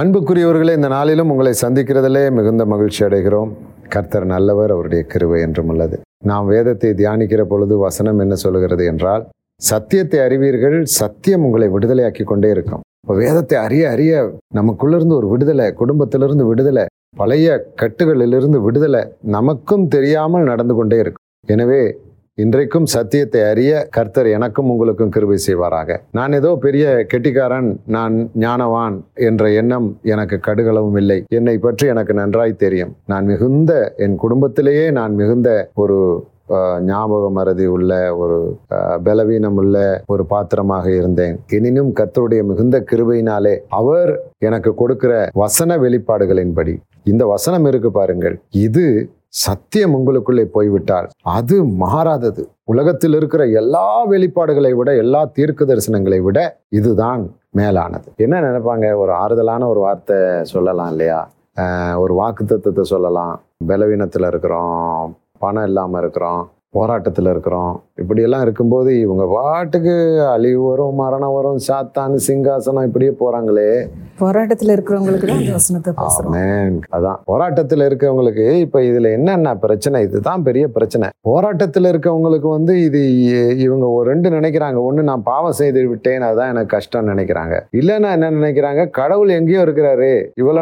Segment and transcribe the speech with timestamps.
[0.00, 3.50] அன்புக்குரியவர்களே இந்த நாளிலும் உங்களை சந்திக்கிறதிலே மிகுந்த மகிழ்ச்சி அடைகிறோம்.
[3.92, 5.96] கர்த்தர் நல்லவர் அவருடைய கிருவை என்றும் உள்ளது.
[6.30, 9.22] நாம் வேதத்தை தியானிக்கிற பொழுது வசனம் என்ன சொல்கிறது என்றால்
[9.70, 12.82] சத்தியத்தை அறிவீர்கள் சத்தியம் உங்களை விடுதலையாக்கி கொண்டே இருக்கும்.
[13.02, 14.20] இப்போ வேதத்தை அறிய அறிய
[14.58, 16.84] நமக்குள்ளிருந்து ஒரு விடுதலை குடும்பத்திலிருந்து விடுதலை
[17.22, 19.02] பழைய கட்டுகளிலிருந்து விடுதலை
[19.36, 21.26] நமக்கும் தெரியாமல் நடந்து கொண்டே இருக்கும்.
[21.54, 21.82] எனவே
[22.42, 25.96] இன்றைக்கும் சத்தியத்தை அறிய கர்த்தர் எனக்கும் உங்களுக்கும் கிருபை செய்வாராக.
[26.18, 28.96] நான் ஏதோ பெரிய கெட்டிக்காரன் நான் ஞானவான்
[29.28, 31.18] என்ற எண்ணம் எனக்கு கடுகளவும் இல்லை.
[31.38, 32.92] என்னை பற்றி எனக்கு நன்றாய் தெரியும்.
[33.12, 33.72] நான் மிகுந்த
[34.06, 35.48] என் குடும்பத்திலேயே நான் மிகுந்த
[35.84, 35.98] ஒரு
[36.90, 38.38] ஞாபக மறதி உள்ள ஒரு
[39.06, 39.76] பலவீனம் உள்ள
[40.12, 41.34] ஒரு பாத்திரமாக இருந்தேன்.
[41.56, 44.12] எனினும் கர்த்தருடைய மிகுந்த கிருபையினாலே அவர்
[44.48, 45.12] எனக்கு கொடுக்கிற
[45.44, 46.76] வசன வெளிப்பாடுகளின்படி.
[47.12, 48.38] இந்த வசனம் இருக்கு பாருங்கள்.
[48.66, 48.86] இது
[49.32, 52.42] சத்தியம் உங்களுக்குள்ளே போய்விட்டால் அது மாறாதது.
[52.64, 58.08] உலகத்தில் இருக்கிற எல்லா வெளிப்பாடுகளை விட எல்லா தீர்க்க தரிசனங்களை விட இதுதான் மேலானது.
[58.16, 58.96] என்ன நினைப்பாங்க?
[58.96, 61.20] ஒரு ஆறுதலான ஒரு வார்த்தை சொல்லலாம் இல்லையா?
[61.96, 63.40] ஒரு ஒரு தத்துவத்தை சொல்லலாம்.
[63.66, 69.94] பலவீனத்தில் இருக்கிறோம் பணம் இல்லாமல் இருக்கிறோம் போராட்டத்தில் இருக்கிறோம் இப்படியெல்லாம் இருக்கும்போது இவங்க பாட்டுக்கு
[70.34, 73.70] அழிவு வரும் மரணம் வரும் சாத்தான் சிங்காசனம் இப்படியே போறாங்களே.
[74.20, 75.90] போராட்டத்துல இருக்கிறவங்களுக்கு தான் வசனத்தை.
[76.96, 79.98] அதான் போராட்டத்தில் இருக்கவங்களுக்கு இப்ப இதுல என்னென்ன பிரச்சனை?
[80.06, 81.08] இதுதான் பெரிய பிரச்சனை.
[81.28, 83.00] போராட்டத்தில் இருக்கவங்களுக்கு வந்து இது
[83.66, 84.78] இவங்க ஒரு ரெண்டு நினைக்கிறாங்க.
[84.88, 87.56] ஒண்ணு நான் பாவம் செய்து விட்டேன் அதான் எனக்கு கஷ்டம் நினைக்கிறாங்க.
[87.80, 88.84] இல்லைன்னா என்ன நினைக்கிறாங்க?
[89.00, 90.12] கடவுள் எங்கேயோ இருக்கிறாரு.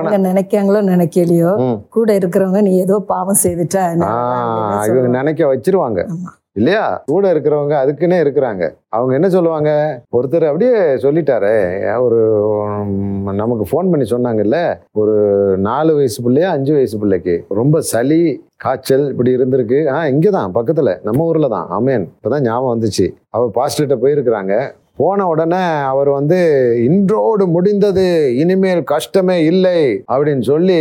[0.00, 1.52] அவங்க நினைக்காங்களோ நினைக்கலையோ.
[1.96, 3.86] கூட இருக்கிறவங்க நீ ஏதோ பாவம் செய்துட்ட
[4.88, 6.02] இவங்க நினைக்க வச்சிருவாங்க.
[6.58, 6.84] இல்லையா?
[7.12, 8.64] கூட இருக்கிறவங்க அதுக்குன்னே இருக்கிறாங்க.
[8.96, 9.70] அவங்க என்ன சொல்லுவாங்க?
[10.16, 11.54] ஒருத்தர் அப்படியே சொல்லிட்டாரு.
[12.06, 12.20] ஒரு
[13.42, 14.58] நமக்கு ஃபோன் பண்ணி சொன்னாங்கல்ல
[15.00, 15.14] ஒரு
[15.68, 17.34] நாலு வயசு பிள்ளையா அஞ்சு வயசு பிள்ளைக்கு.
[17.60, 18.20] ரொம்ப சளி
[18.64, 19.78] காய்ச்சல் இப்படி இருந்திருக்கு.
[19.94, 20.92] ஆ இங்கே தான் பக்கத்தில்.
[21.08, 23.06] நம்ம ஊரில் தான் அமையன் இப்போ தான் ஞாபகம் வந்துச்சு.
[23.36, 24.54] அவள் பாஸ்டர்கிட்ட போயிருக்கிறாங்க.
[25.00, 26.38] போன உடனே அவர் வந்து
[26.84, 28.04] இன்றோடு முடிந்தது
[28.42, 29.78] இனிமேல் கஷ்டமே இல்லை
[30.12, 30.76] அப்படின்னு சொல்லி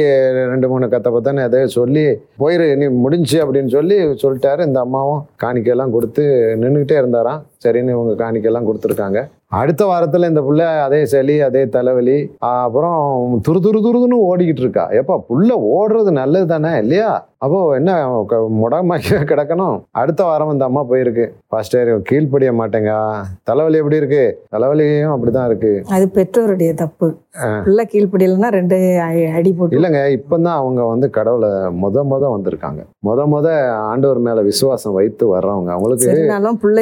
[0.52, 2.06] ரெண்டு மூணு கத்தை பத்தனை அதை சொல்லி
[2.42, 4.66] போயிரு இனி முடிஞ்சு அப்படின்னு சொல்லி சொல்லிட்டாரு.
[4.66, 6.24] இந்த அம்மாவும் காணிக்கையெல்லாம் கொடுத்து
[6.62, 7.42] நின்றுக்கிட்டே இருந்தாராம்.
[7.66, 9.20] சரின்னு இவங்க காணிக்கையெல்லாம் கொடுத்துருக்காங்க.
[9.62, 13.02] அடுத்த வாரத்தில் இந்த புள்ள அதே சளி அதே தலைவலி அப்புறம்
[13.47, 14.86] துரு துரு துருதுன்னு ஓடிக்கிட்டு இருக்கா.
[15.00, 17.12] எப்பா புள்ள ஓடுறது நல்லது தானே இல்லையா?
[17.44, 17.91] அப்போ என்ன
[18.59, 19.75] முடமாக்கி கிடக்கணும்?
[20.01, 21.25] அடுத்த வாரம் இந்த அம்மா போயிருக்கு.
[21.53, 22.91] பாஸ்டர் கீழ்ப்படிய மாட்டேங்க.
[23.50, 24.23] தலைவலி எப்படி இருக்கு?
[24.53, 25.72] தலைவலியும் அப்படிதான் இருக்கு.
[25.96, 27.07] அது பெற்றோருடைய தப்பு.
[27.66, 28.78] பிள்ளை கீழ்ப்படியலைன்னா ரெண்டு
[29.40, 29.78] அடி போட்டு.
[29.78, 31.51] இல்லைங்க இப்பதான் அவங்க வந்து கடவுளை
[31.84, 32.81] முத முத வந்திருக்காங்க.
[33.07, 33.47] முத முத
[33.91, 35.72] ஆண்டவர் மேல விசுவாசம் வைத்து வர்றவங்க.
[35.75, 36.09] அவங்களுக்கு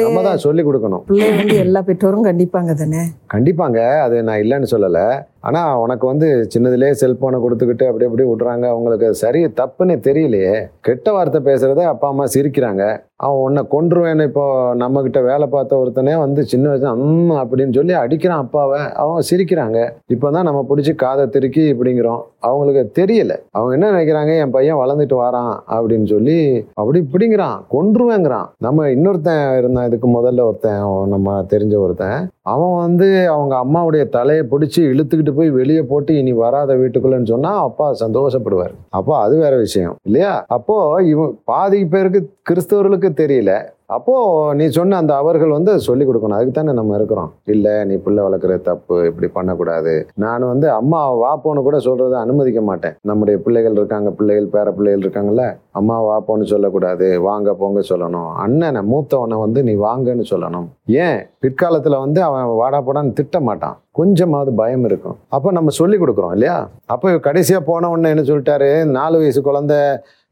[0.06, 1.04] நம்ம தான் சொல்லி கொடுக்கணும்.
[1.10, 3.04] பிள்ளைய வந்து எல்லா பெற்றோரும் கண்டிப்பாங்க தானே?
[3.34, 3.80] கண்டிப்பாங்க.
[4.06, 5.06] அது நான் இல்லைன்னு சொல்லலை.
[5.48, 8.64] ஆனால் உனக்கு வந்து சின்னதுலேயே செல்போனை கொடுத்துக்கிட்டு அப்படி அப்படி விட்றாங்க.
[8.74, 10.54] அவங்களுக்கு அது சரி தப்புன்னு தெரியலையே.
[10.88, 12.84] கெட்ட வார்த்தை பேசுகிறத அப்பா அம்மா சிரிக்கிறாங்க.
[13.16, 14.22] அவன் உன்னை கொன்றுவேன்.
[14.22, 18.80] இப்போ நம்மக்கிட்ட வேலை பார்த்த ஒருத்தனே வந்து சின்ன வயசு அம்மா அப்படின்னு சொல்லி அடிக்கிறான் அப்பாவை.
[18.92, 19.90] அவன் சிரிக்கிறாங்க.
[20.06, 22.22] இப்போ தான் நம்ம பிடிச்சி காதை திருக்கி இப்படிங்கிறோம்.
[22.40, 23.36] அவங்களுக்கு தெரியல.
[23.50, 24.38] அவங்க என்ன நினைக்கிறாங்க?
[24.38, 27.58] என் பையன் வளர்ந்துட்டு வாரான் அப்படின்னு சொல்லி அப்படி இப்படிங்கிறான்.
[27.70, 28.48] கொன்றுவேங்கிறான்.
[28.58, 29.86] நம்ம இன்னொருத்தன் இருந்தான்.
[29.86, 32.32] இதுக்கு முதல்ல ஒருத்தன் நம்ம தெரிஞ்ச ஒருத்தன்.
[32.42, 37.96] அவன் வந்து அவங்க அம்மாவுடைய தலையை பிடிச்சி இழுத்துக்கிட்டு போய் வெளியே போட்டு இனி வராத வீட்டுக்குள்ளன்னு சொன்னால் அப்பா
[38.00, 38.74] சந்தோஷப்படுவார்.
[38.88, 39.94] அப்போ அது வேற விஷயம்.
[40.02, 40.44] இல்லையா?
[40.48, 43.72] அப்போ இவன் பாதி பேருக்கு கிறிஸ்தவர்களுக்கு தெரியல.
[43.86, 46.36] அப்போது நீ சொன்ன அந்த அவர்கள் வந்து சொல்லிக் கொடுக்கணும்.
[46.36, 47.32] அதுக்கு தானே நம்ம இருக்கிறோம்.
[47.44, 50.06] இல்லை நீ பிள்ளை வளர்க்குற தப்பு இப்படி பண்ணக்கூடாது.
[50.14, 52.94] நான் வந்து அம்மா வாப்போன்னு கூட சொல்கிறத அனுமதிக்க மாட்டேன்.
[53.02, 55.56] நம்முடைய பிள்ளைகள் இருக்காங்க பிள்ளைகள் பேர பிள்ளைகள் இருக்காங்கல்ல.
[55.70, 57.20] அம்மா வாப்போன்னு சொல்லக்கூடாது.
[57.20, 58.32] வாங்க போங்க சொல்லணும்.
[58.32, 60.66] அண்ணனை மூத்தவனை வந்து நீ வாங்கன்னு சொல்லணும்.
[60.86, 61.26] ஏன்?
[61.38, 63.78] பிற்காலத்தில் வந்து அவன் வாடா போடான்னு திட்ட மாட்டான்.
[63.90, 65.16] கொஞ்சமாவது பயம் இருக்கும்.
[65.28, 66.68] அப்போ நம்ம சொல்லி கொடுக்குறோம் இல்லையா?
[66.86, 68.84] அப்போ கடைசியாக போன உடனே என்ன சொல்லிட்டாரு?
[68.84, 69.76] நாலு வயசு குழந்தை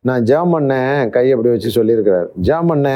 [0.08, 0.72] நான் ஜாமண்ண
[1.14, 2.28] கை அப்படி வச்சு சொல்லியிருக்கிறார்.
[2.48, 2.88] ஜாமண்ண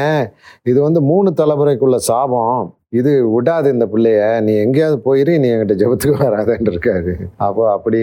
[0.71, 2.75] இது வந்து மூணு தலைமுறைக்குள்ள சாபம்.
[2.99, 4.41] இது விடாது இந்த பிள்ளைய.
[4.47, 7.13] நீ எங்கேயாவது போயிரு நீ என்கிட்ட ஜபத்துக்கு வராதன்னு இருக்காரு.
[7.47, 8.01] அப்போ அப்படி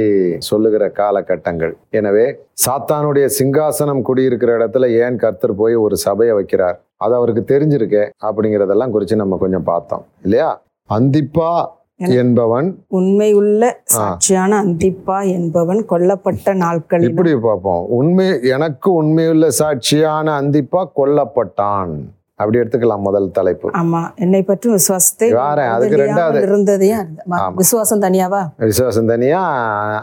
[0.50, 1.74] சொல்லுகிற காலகட்டங்கள்.
[2.00, 2.26] எனவே
[2.66, 6.78] சாத்தானுடைய சிங்காசனம் குடியிருக்கிற இடத்துல ஏன் கர்த்தர் போய் ஒரு சபையை வைக்கிறார்?
[7.06, 10.06] அது அவருக்கு தெரிஞ்சிருக்கே அப்படிங்கிறதெல்லாம் குறித்து நம்ம கொஞ்சம் பார்த்தோம்.
[10.24, 10.50] இல்லையா?
[10.90, 11.52] அந்திப்பா
[11.98, 17.86] என்பவன் உண்மை உள்ள சாட்சியான அந்திப்பா என்பவன் கொல்லப்பட்ட நாட்களில் இப்படி பார்ப்போம்.
[17.90, 21.90] உண்மை எனக்கு உண்மையுள்ள சாட்சியான அந்திப்பா கொல்லப்பட்டான்.
[22.36, 23.70] அப்படி எடுத்துக்கலாம் முதல் தலைப்பு.
[23.70, 26.42] ஆமா என்னை பற்றி விசுவாசத்தை வாரேன், அதுக்கு ரெண்டாவது.
[26.42, 27.54] இருந்ததே அறிந்த- ம- ஆமா.
[27.54, 28.48] விசுவாசம் தனியாவா?
[28.58, 29.44] விசுவாசம் தனியா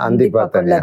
[0.09, 0.77] அந்திப்பா தனியா.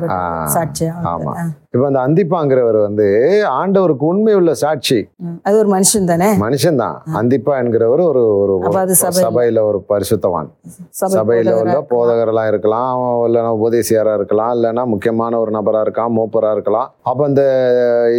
[0.54, 0.94] சாட்சியா?
[1.04, 1.34] ஆமா.
[1.78, 5.08] இப்ப அந்த அந்திப்பாங்கிறவர் வந்து ஆண்டவருக்கு உண்மை உள்ள சாட்சி.
[5.44, 6.26] அது ஒரு மனுஷன் தானே?
[6.26, 6.96] மனுஷன்தான்.
[7.14, 8.60] அந்திப்பா என்கிறவர் ஒரு ஒரு
[9.02, 10.48] சபையில- ஒரு பரிசுத்தவான்.
[10.90, 11.86] சபை சபையில உள்ள இருக்கலாம்.
[11.90, 16.94] போதகர்களா இருக்கலாம் இல்லைன்னா உபதேசியாரா இருக்கலாம் இல்லைன்னா முக்கியமான ஒரு நபரா இருக்கலாம் மூப்பரா இருக்கலாம்.
[17.02, 17.42] அப்ப இந்த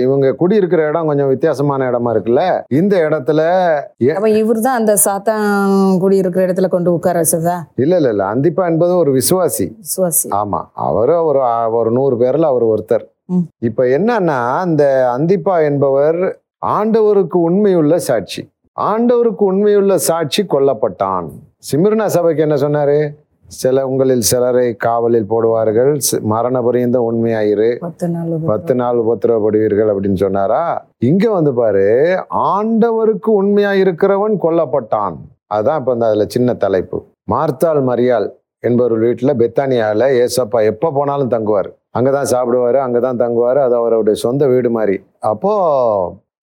[0.02, 2.62] இவங்க குடியிருக்கிற இடம் கொஞ்சம் வித்தியாசமான இடமா இருக்குல்ல?
[2.68, 7.54] இந்த இடத்துல இவர் தான் அந்த சாத்தான் குடி இருக்கிற இடத்துல கொண்டு உட்கார வச்சதா?
[7.76, 8.34] இல்ல இல்ல இல்ல.
[8.34, 9.72] அந்திப்பா என்பது ஒரு விசுவாசி.
[9.72, 10.30] விசுவாசி.
[10.30, 10.64] ஆமா.
[10.74, 11.40] அவரு ஒரு
[11.70, 13.16] ஒரு நூறு பேர்ல அவர் ஒருத்தர்.
[13.58, 14.82] இப்ப என்னன்னா அந்த
[15.18, 18.42] அந்திப்பா என்பவர் ஆண்டவருக்கு உண்மையுள்ள சாட்சி.
[18.80, 21.26] ஆண்டவருக்கு உண்மையுள்ள சாட்சி கொல்லப்பட்டான்.
[21.68, 23.14] சிமிர்னா சபைக்கு என்ன சொன்னாரு?
[23.46, 25.92] சில உங்களில் சிலரை காவலில் போடுவார்கள்.
[26.22, 27.78] மரண பரியந்த உண்மையாயிரு.
[27.78, 30.86] பத்து நாள் பத்து நாள் உபத்திரப்படுவீர்கள் அப்படின்னு சொன்னாரா?
[30.98, 31.86] இங்க வந்து பாரு
[32.34, 35.16] ஆண்டவருக்கு உண்மையா இருக்கிறவன் கொல்லப்பட்டான்.
[35.54, 37.04] அதான் இப்ப இந்த அதுல சின்ன தலைப்பு.
[37.30, 38.28] மார்த்தாள் மரியாள்
[38.60, 41.70] என்பவர் வீட்டுல பெத்தானியால ஏசப்பா எப்ப போனாலும் தங்குவார்.
[41.98, 43.60] அங்கே தான் சாப்பிடுவாரு அங்கதான் தங்குவார்.
[43.66, 44.96] அது அவருடைய சொந்த வீடு மாதிரி.
[45.32, 45.52] அப்போ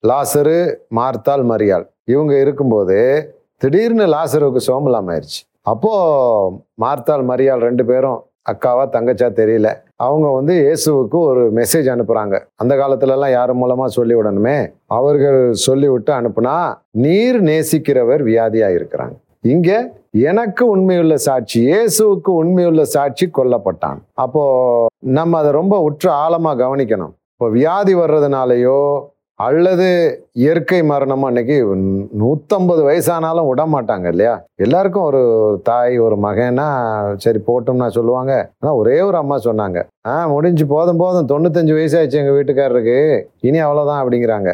[0.09, 0.57] லாசரு
[0.99, 2.97] மார்த்தால் மரியாள் இவங்க இருக்கும்போது
[3.63, 5.41] திடீர்னு லாசருக்கு சோமலாம் ஆயிடுச்சு
[5.71, 8.19] அப்போது மார்த்தாள் மரியாள் ரெண்டு பேரும்
[8.51, 9.67] அக்காவா தங்கச்சா தெரியல.
[10.05, 14.57] அவங்க வந்து இயேசுவுக்கு ஒரு மெசேஜ் அனுப்புகிறாங்க அந்த காலத்துலலாம் யார் மூலமாக சொல்லி விடணுமே?
[14.97, 16.55] அவர்கள் சொல்லி விட்டு அனுப்புனா
[17.05, 19.15] நீர் நேசிக்கிறவர் வியாதியாக இருக்கிறாங்க
[19.53, 19.77] இங்கே
[20.23, 23.97] எனக்கு உண்மையுள்ள சாட்சி இயேசுவுக்கு உண்மையுள்ள சாட்சி கொல்லப்பட்டான்.
[24.23, 24.43] அப்போ
[25.17, 27.13] நம்ம அதை ரொம்ப உற்று ஆழமாக கவனிக்கணும்.
[27.33, 28.79] இப்போ வியாதி வர்றதுனாலையோ
[29.39, 29.87] அல்லது
[30.43, 31.55] இயற்கை மரணமோ அன்னைக்கு
[32.21, 34.35] நூத்தம்பது வயசானாலும் விட மாட்டாங்க இல்லையா?
[34.65, 35.23] எல்லாருக்கும் ஒரு
[35.69, 36.67] தாய் ஒரு மகன்னா
[37.23, 38.33] சரி போட்டோம்னா சொல்லுவாங்க.
[38.59, 39.81] ஆனால் ஒரே ஒரு அம்மா சொன்னாங்க.
[40.11, 42.97] ஆ முடிஞ்சு போதும் போதும் தொண்ணூத்தஞ்சு வயசாயிடுச்சு எங்கள் வீட்டுக்காரருக்கு.
[43.49, 44.51] இனி அவ்வளோதான் அப்படிங்கிறாங்க.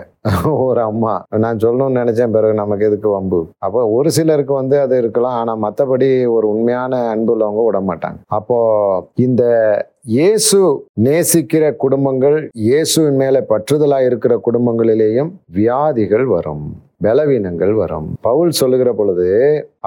[0.66, 1.24] ஒரு அம்மா.
[1.38, 3.40] நான் சொல்லணும்னு நினைச்சேன் பிறகு நமக்கு எதுக்கு வம்பு?
[3.58, 8.20] அப்போ ஒரு சிலருக்கு வந்து அது இருக்கலாம் ஆனா மற்றபடி ஒரு உண்மையான அன்பு உள்ளவங்க விட மாட்டாங்க.
[8.28, 8.58] அப்போ
[9.16, 9.44] இந்த
[10.06, 16.66] இயேசு நேசிக்கிற குடும்பங்கள் இயேசுவின் மேல பற்றுதலா இருக்கிற குடும்பங்களிலேயும் வியாதிகள் வரும்.
[17.04, 18.08] பலவீனங்கள் வரும்.
[18.22, 19.28] பவுல் சொல்லுகிற பொழுது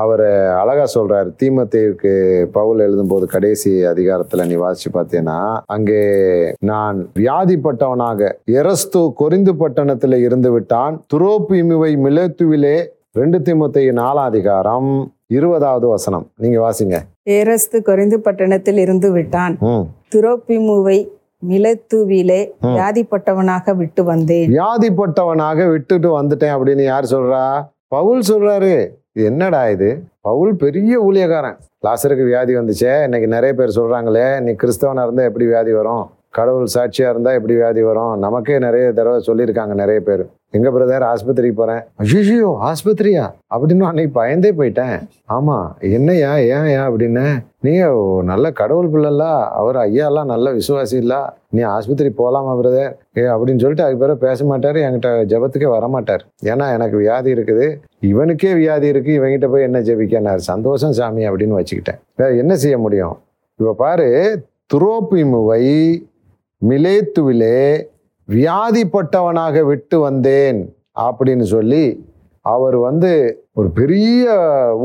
[0.02, 0.24] அவர்
[0.60, 1.30] அழகா சொல்றாரு.
[1.42, 2.12] தீமத்தேவுக்கு
[2.58, 6.02] பவுல் எழுதும்போது கடைசி அதிகாரத்துல நீ வாசிச்சு பார்த்தீங்கன்னா அங்கே
[6.72, 8.30] நான் வியாதிப்பட்டவனாக
[8.60, 10.96] எரஸ்து கொரிந்து பட்டணத்துல இருந்து விட்டான்.
[11.14, 12.76] துரோப்பிமுவை மிலேத்துவிலே
[13.20, 16.24] ரெண்டு தீமத்தை நாலாம் அதிகாரம் இருபதாவது வசனம்.
[16.36, 16.96] நீங்க வாசிங்க.
[17.30, 19.54] ஏரஸ்து கொரிந்து பட்டணத்தில் இருந்து விட்டான்.
[20.14, 20.98] துரோப்பிமுவை
[21.48, 24.50] மிலத்துவிலே வியாதிப்பட்டவனாக விட்டு வந்தேன்.
[24.50, 27.66] வியாதிப்பட்டவனாக விட்டுட்டு வந்துட்டேன் அப்படின்னு யார் சொல்றா?
[27.88, 28.88] பவுல் சொல்றாரு.
[29.12, 30.02] இது என்னடா இது?
[30.20, 31.56] பவுல் பெரிய ஊழியக்காரன்.
[31.82, 33.02] லாசருக்கு வியாதி வந்துச்சே.
[33.02, 36.10] இன்னைக்கு நிறைய பேர் சொல்றாங்களே நீ கிறிஸ்தவனா இருந்தா எப்படி வியாதி வரும்?
[36.36, 38.14] கடவுள் சாட்சியாக இருந்தால் எப்படி வியாதி வரும்?
[38.24, 40.22] நமக்கே நிறைய தடவை சொல்லியிருக்காங்க நிறைய பேர்.
[40.56, 43.24] எங்கள் பிரதர் ஆஸ்பத்திரிக்கு போகிறேன் ஐயோ ஆஸ்பத்திரியா?
[43.54, 44.96] அப்படின்னு அன்னைக்கு பயந்தே போயிட்டேன்.
[45.36, 45.66] ஆமாம்
[45.96, 47.24] என்னையா ஏன் ஏன் அப்படின்னு.
[47.66, 47.84] நீங்க
[48.30, 49.24] நல்ல கடவுள் பிள்ளைல
[49.60, 51.20] அவர் ஐயாலாம் நல்ல விசுவாசி இல்லை
[51.56, 54.78] நீ ஆஸ்பத்திரி போகலாமா பிரதர் ஏ அப்படின்னு சொல்லிட்டு அதுக்கு பிறகு பேச மாட்டார்.
[54.86, 56.24] என்கிட்ட ஜெபத்துக்கே வர மாட்டார்.
[56.52, 57.68] ஏன்னா எனக்கு வியாதி இருக்குது.
[58.12, 62.00] இவனுக்கே வியாதி இருக்குது இவங்கிட்ட போய் என்ன ஜெபிக்கனார் சந்தோஷம் சாமி அப்படின்னு வச்சுக்கிட்டேன்.
[62.22, 63.14] வேறு என்ன செய்ய முடியும்?
[63.60, 64.08] இப்போ பாரு
[64.72, 65.62] துரோப்பிமுவை
[66.68, 67.86] மிலேத்துவிலே
[68.28, 74.30] வியாதிப்பட்டவனாக விட்டு வந்தேன் அப்படின்னு சொல்லி அவர் வந்து ஒரு பெரிய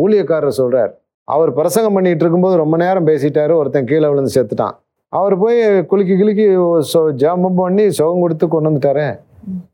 [0.04, 0.92] ஊழியக்காரர் சொல்றார்.
[1.24, 3.54] அவர் பிரசங்கம் பண்ணிட்டு இருக்கும்போது ரொம்ப நேரம் பேசிட்டாரு.
[3.54, 4.72] ஒருத்தன் கீழே விழுந்து செத்துட்டான்.
[5.10, 9.19] அவர் போய் குலுக்கி குலுக்கி சொ- ஜெபம் பண்ணி சுகம் கொடுத்து கொண்டு வந்துட்டாரு.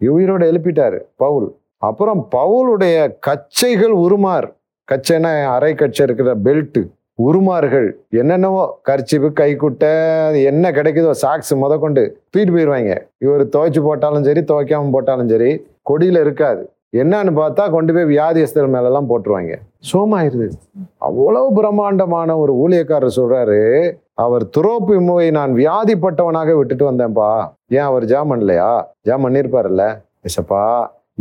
[0.02, 1.56] உயிரோட எழுப்பிட்டாரு பவுல்.
[1.78, 4.54] அப்புறம் பவுலுடைய கச்சைகள் உருமார்.
[4.92, 6.88] கச்சைனா அரை கச்சை இருக்கிற பெல்ட்
[7.20, 7.88] உருமார்கள்
[8.20, 9.92] என்னென்னவோ கர்ச்சிப்பு கைக்குட்டை
[10.28, 12.94] அது என்ன கிடைக்குதோ சாக்ஸ் முத கொண்டு தூக்கிட்டு போயிடுவாங்க
[13.26, 15.52] இவர் துவைச்சு போட்டாலும் சரி துவைக்காமல் போட்டாலும் சரி
[15.90, 16.64] கொடியில் இருக்காது.
[17.02, 19.54] என்னன்னு பார்த்தா கொண்டு போய் வியாதியஸ்தர் மேலெல்லாம் போட்டுருவாங்க.
[19.92, 20.48] சோமாயிருது.
[21.08, 23.62] அவ்வளவு பிரம்மாண்டமான ஒரு ஊழியக்காரர் சொல்றாரு
[24.24, 27.32] அவர் துரோப்பு மூவை நான் வியாதிப்பட்டவனாக விட்டுட்டு வந்தேன்ப்பா.
[27.78, 28.70] ஏன் அவர் ஜாம் பண்ணலையா
[29.10, 29.86] ஜாம் பண்ணியிருப்பார்ல
[30.30, 30.64] எசப்பா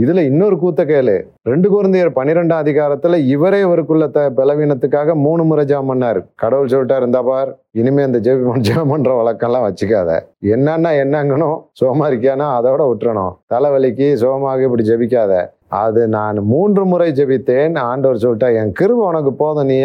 [0.03, 1.27] இதுல இன்னொரு கூத்த கேளு.
[1.43, 6.25] ரெண்டு குழந்தையர் பன்னிரெண்டாம் அதிகாரத்துல இவரே இவருக்குள்ள த பலவீனத்துக்காக மூணு முறை ஜாம் பண்ணாரு.
[6.35, 10.11] கடவுள் சொல்லிட்டா இருந்தா பார் இனிமே அந்த ஜெபி ஜெபம் பண்ற வழக்கம்லாம் வச்சுக்காத.
[10.43, 11.59] என்னன்னா என்னங்கணும்?
[11.81, 12.49] சோமா இருக்கியானா?
[12.59, 15.33] அதோட விட்டுறணும் தலைவலிக்கு சோமாக இப்படி ஜெபிக்காத.
[15.83, 17.75] அது நான் மூன்று முறை ஜெபித்தேன்.
[17.91, 19.69] ஆண்டவர் சொல்லிட்டா என் கிருப உனக்கு போதும்.
[19.71, 19.79] நீ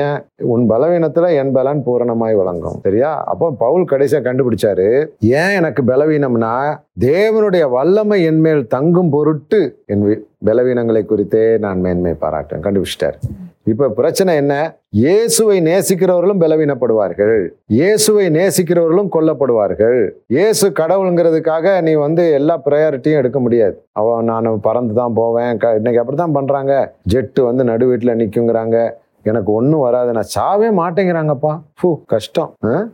[0.54, 3.12] உன் பலவீனத்துல என் பலன் பூரணமாய் வழங்கும் சரியா?
[3.34, 4.90] அப்போ பவுல் கடைசியா கண்டுபிடிச்சாரு
[5.42, 6.54] ஏன் எனக்கு பலவீனம்னா
[7.08, 9.62] தேவனுடைய வல்லமை என் மேல் தங்கும் பொருட்டு
[9.94, 10.06] என்
[10.46, 13.20] பலவீனங்களை குறித்தே நான் மேன்மை பாராட்டேன் கண்டுபிடிச்சிட்டாரு.
[13.70, 14.76] இப்போ பிரச்சனை என்ன?
[14.90, 17.48] இயேசுவை நேசிக்கிறவர்களும் பலவீனப்படுவார்கள்.
[17.68, 20.10] இயேசுவை நேசிக்கிறவர்களும் கொல்லப்படுவார்கள்.
[20.28, 23.86] இயேசு கடவுளுங்கிறதுக்காக நீ வந்து எல்லா ப்ரையாரிட்டியும் எடுக்க முடியாது.
[23.92, 25.58] அவன் நான் பறந்து தான் போவேன்.
[25.58, 28.92] க- இன்னைக்கு அப்படித்தான் பண்ணுறாங்க ஜெட்டு வந்து நடு வீட்டில் நிற்குங்கிறாங்க
[29.24, 30.12] எனக்கு ஒன்றும் வராது.
[30.12, 31.62] நான் சாவே மாட்டேங்கிறாங்கப்பா.
[31.82, 32.54] ஃபூ கஷ்டம்.
[32.66, 32.88] ஆ?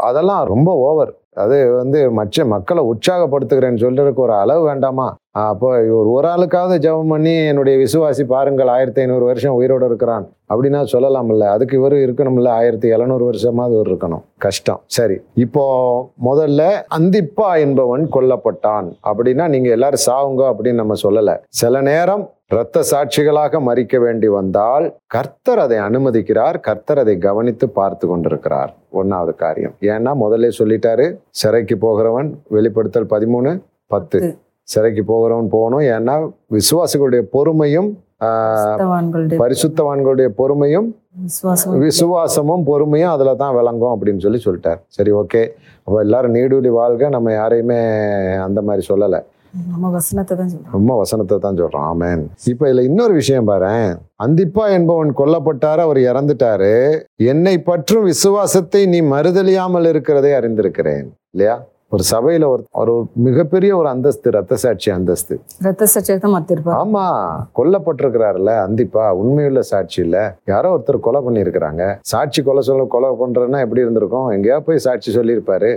[0.00, 5.16] அதெல்லாம் ரொம்ப ஓவர் அது வந்து மற்ற மக்களை உற்சாகப்படுத்துகிறேன்னு சொல்றதுக்கு ஒரு அளவு வேண்டாமா?
[5.36, 10.80] அப்போ ஒரு ஒரு ஆளுக்காவது ஜெபம் பண்ணி என்னுடைய விசுவாசி பாருங்கள் ஆயிரத்தி ஐநூறு வருஷம் உயிரோடு இருக்கிறான் அப்படின்னா
[10.92, 11.38] சொல்லலாம்ல.
[11.38, 14.22] அதுக்கு இவர் இருக்கணும்ல ஆயிரத்தி எழுநூறு வருஷமாவது இவர் இருக்கணும்.
[14.38, 14.80] கஷ்டம்.
[14.86, 15.16] சரி.
[15.34, 15.64] இப்போ
[16.24, 21.36] முதல்ல அந்திப்பா என்பவன் கொல்லப்பட்டான் அப்படின்னா நீங்க எல்லாரும் சாவுங்க அப்படின்னு நம்ம சொல்லலை.
[21.48, 28.74] சில நேரம் இரத்த சாட்சிகளாக மறிக்க வேண்டி வந்தால் கர்த்தர் அதை அனுமதிக்கிறார் கர்த்தர் அதை கவனித்து பார்த்து கொண்டிருக்கிறார்.
[28.92, 29.74] ஒன்னாவது காரியம்.
[29.80, 34.38] ஏன்னா முதல்ல சொல்லிட்டாரு சிறைக்கு போகிறவன் வெளிப்படுத்தல் பதிமூணு பத்து.
[34.72, 35.84] சிறைக்கு போகிறவன் போகணும்.
[35.94, 36.14] ஏன்னா
[36.56, 37.90] விசுவாசிகளுடைய பொறுமையும்
[39.44, 40.86] பரிசுத்தவான்களுடைய பொறுமையும்
[41.24, 41.74] விசுவாசம்.
[41.84, 44.80] விசுவாசமும் பொறுமையும் அதுல தான் விளங்கும் அப்படின்னு சொல்லி சொல்லிட்டார்.
[44.96, 45.42] சரி ஓகே.
[45.84, 47.08] அப்போ எல்லாரும் நீடூழி வாழ்க.
[47.16, 47.78] நம்ம யாரையுமே
[48.46, 49.20] அந்த மாதிரி சொல்லலை.
[49.72, 50.72] நம்ம வசனத்தை தான் சொல்றோம்.
[50.76, 51.86] ரொம்ப வசனத்தை தான் சொல்றோம்.
[51.90, 52.24] ஆமென்.
[52.52, 53.88] இப்போ இதுல இன்னொரு விஷயம் பாரேன்.
[54.24, 56.74] அந்திப்பா என்பவன் கொல்லப்பட்டாரு அவர் இறந்துட்டாரு.
[57.32, 61.06] என்னை பற்றும் விசுவாசத்தை நீ மறுதலியாமல் இருக்கிறதை அறிந்திருக்கிறேன்.
[61.34, 61.56] இல்லையா?
[61.92, 62.92] ஒரு சபையில ஒரு ஒரு
[63.26, 65.34] மிகப்பெரிய ஒரு அந்தஸ்து ரத்த சாட்சி அந்தஸ்து.
[65.66, 67.04] ரத்த மத்திருப்பார் ஆமா
[67.58, 70.16] கொல்லப்பட்டிருக்கிறாருல்ல அந்திப்பா உண்மையுள்ள சாட்சி இல்ல
[70.52, 71.82] யாரோ ஒருத்தர் கொலை பண்ணியிருக்கிறாங்க.
[72.12, 74.28] சாட்சி கொலை சொல்ல கொலை பண்றதுன்னா எப்படி இருந்திருக்கும்?
[74.36, 75.70] எங்கேயா போய் சாட்சி சொல்லியிருப்பாரு.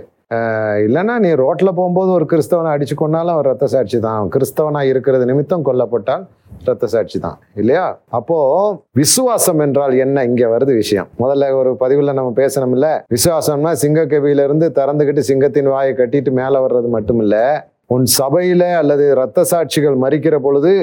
[0.87, 4.27] இல்லைன்னா நீ ரோட்ல போகும்போது ஒரு கிறிஸ்தவனை அடிச்சு கொண்டாலும் அவர் ரத்த சாட்சி தான்.
[4.35, 6.25] கிறிஸ்தவனா இருக்கிறது நிமித்தம் கொல்லப்பட்டால்
[6.67, 7.85] ரத்த சாட்சி தான் இல்லையா?
[8.17, 8.37] அப்போ
[8.99, 10.23] விசுவாசம் என்றால் என்ன?
[10.29, 11.07] இங்க வருது விஷயம்.
[11.21, 12.87] முதல்ல ஒரு பதிவுல நம்ம பேசணும்ல.
[13.15, 17.35] விசுவாசம்னா சிங்க கவியில இருந்து திறந்துகிட்டு சிங்கத்தின் வாயை கட்டிட்டு மேல வர்றது மட்டும் இல்ல
[17.95, 20.73] உன் சபையில அல்லது இரத்த சாட்சிகள் மறிக்கிற பொழுது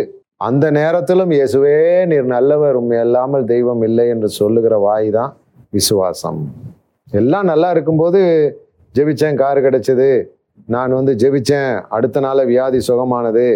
[0.47, 1.76] அந்த நேரத்திலும் இயேசுவே
[2.11, 5.33] நீர் நல்லவர் உண்மை அல்லாமல் தெய்வம் இல்லை என்று சொல்லுகிற வாய் தான்
[5.73, 6.40] விசுவாசம்.
[7.21, 8.21] எல்லாம் நல்லா இருக்கும்போது
[8.95, 10.11] ஜெபிச்சேன் கார் கிடைச்சது.
[10.75, 13.47] நான் வந்து ஜெபிச்சேன் அடுத்த நாள் வியாதி சுகமானது.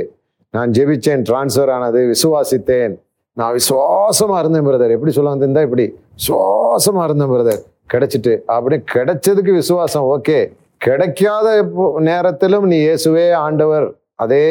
[0.54, 2.94] நான் ஜெபிச்சேன் டிரான்ஸ்ஃபர் ஆனது விசுவாசித்தேன்.
[3.36, 5.84] நான் விசுவாசமா இருந்தேன் பிரதர் எப்படி சொல்ல வந்திருந்தா இப்படி?
[6.18, 7.60] விசுவாசமா இருந்தேன் பிரதர்
[7.92, 10.38] கிடைச்சிட்டு அப்படி கிடைச்சதுக்கு விசுவாசம் ஓகே
[10.80, 11.46] கிடைக்காத
[12.08, 13.86] நேரத்திலும் நீ இயேசுவே ஆண்டவர்.
[14.24, 14.44] அதே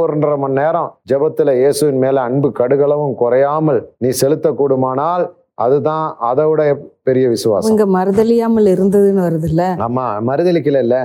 [0.00, 5.24] ஒன்றரை மணி நேரம் ஜெபத்துல இயேசுவின் மேல அன்பு கடுகளவும் குறையாமல் நீ செலுத்தக்கூடுமானால்
[5.64, 6.62] அதுதான் அதை விட
[7.08, 7.70] பெரிய விசுவாசம்.
[7.72, 10.96] இங்க மறுதலியாமல் இருந்ததுன்னு வருது இல்ல ஆமா மறுதலிக்கல இல்ல.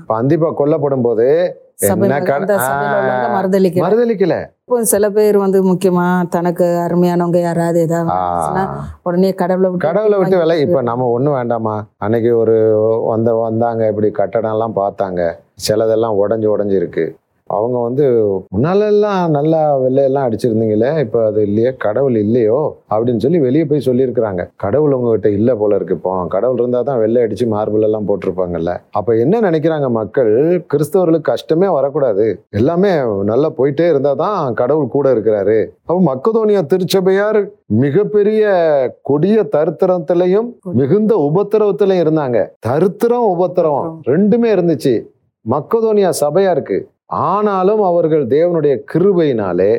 [0.00, 1.28] இப்ப அந்திப்பா கொல்லப்படும் போது
[3.84, 4.36] மறுதலிக்கல.
[4.62, 8.10] இப்போ சில பேர் வந்து முக்கியமா தனக்கு அருமையானவங்க யாராவது ஏதாவது
[9.02, 12.56] உடனே கடவுளை விட்டு கடவுளை விட்டு விலை இப்ப நம்ம ஒண்ணும் வேண்டாமா அன்னைக்கு ஒரு
[13.06, 15.20] வந்த வந்தாங்க இப்படி கட்டடம் எல்லாம் பார்த்தாங்க.
[15.58, 17.04] சிலதெல்லாம் உடஞ்சு உடஞ்சு இருக்கு
[17.50, 18.04] அவங்க வந்து
[18.52, 22.76] முன்னாலெல்லாம் நல்லா வெள்ளையெல்லாம் அடிச்சிருந்தீங்களே இப்போ அது இல்லையே கடவுள் இல்லையோ?
[22.90, 24.48] அப்படின்னு சொல்லி வெளியே போய் சொல்லியிருக்கிறாங்க.
[24.56, 26.26] கடவுள் உங்ககிட்ட இல்லை போல இருக்கு இப்போ.
[26.26, 28.76] கடவுள் இருந்தால் தான் வெள்ளை அடிச்சு மார்பிள் எல்லாம் போட்டிருப்பாங்கல்ல.
[28.90, 30.60] அப்போ என்ன நினைக்கிறாங்க மக்கள்?
[30.66, 32.40] கிறிஸ்தவர்களுக்கு கஷ்டமே வரக்கூடாது.
[32.50, 35.58] எல்லாமே நல்லா போயிட்டே இருந்தால் தான் கடவுள் கூட இருக்கிறாரு.
[35.86, 38.42] அப்போ மக்கதோனியா திருச்சபையார் மிகப்பெரிய
[39.02, 42.50] கொடிய தருத்திரத்திலையும் மிகுந்த உபத்திரவத்திலையும் இருந்தாங்க.
[42.60, 44.94] தருத்திரம் உபத்திரவம் ரெண்டுமே இருந்துச்சு.
[45.46, 46.76] மக்கதோனியா சபையா இருக்கு.
[47.10, 49.72] ஆனாலும் அவர்கள் தேவனுடைய கிருபையினாலே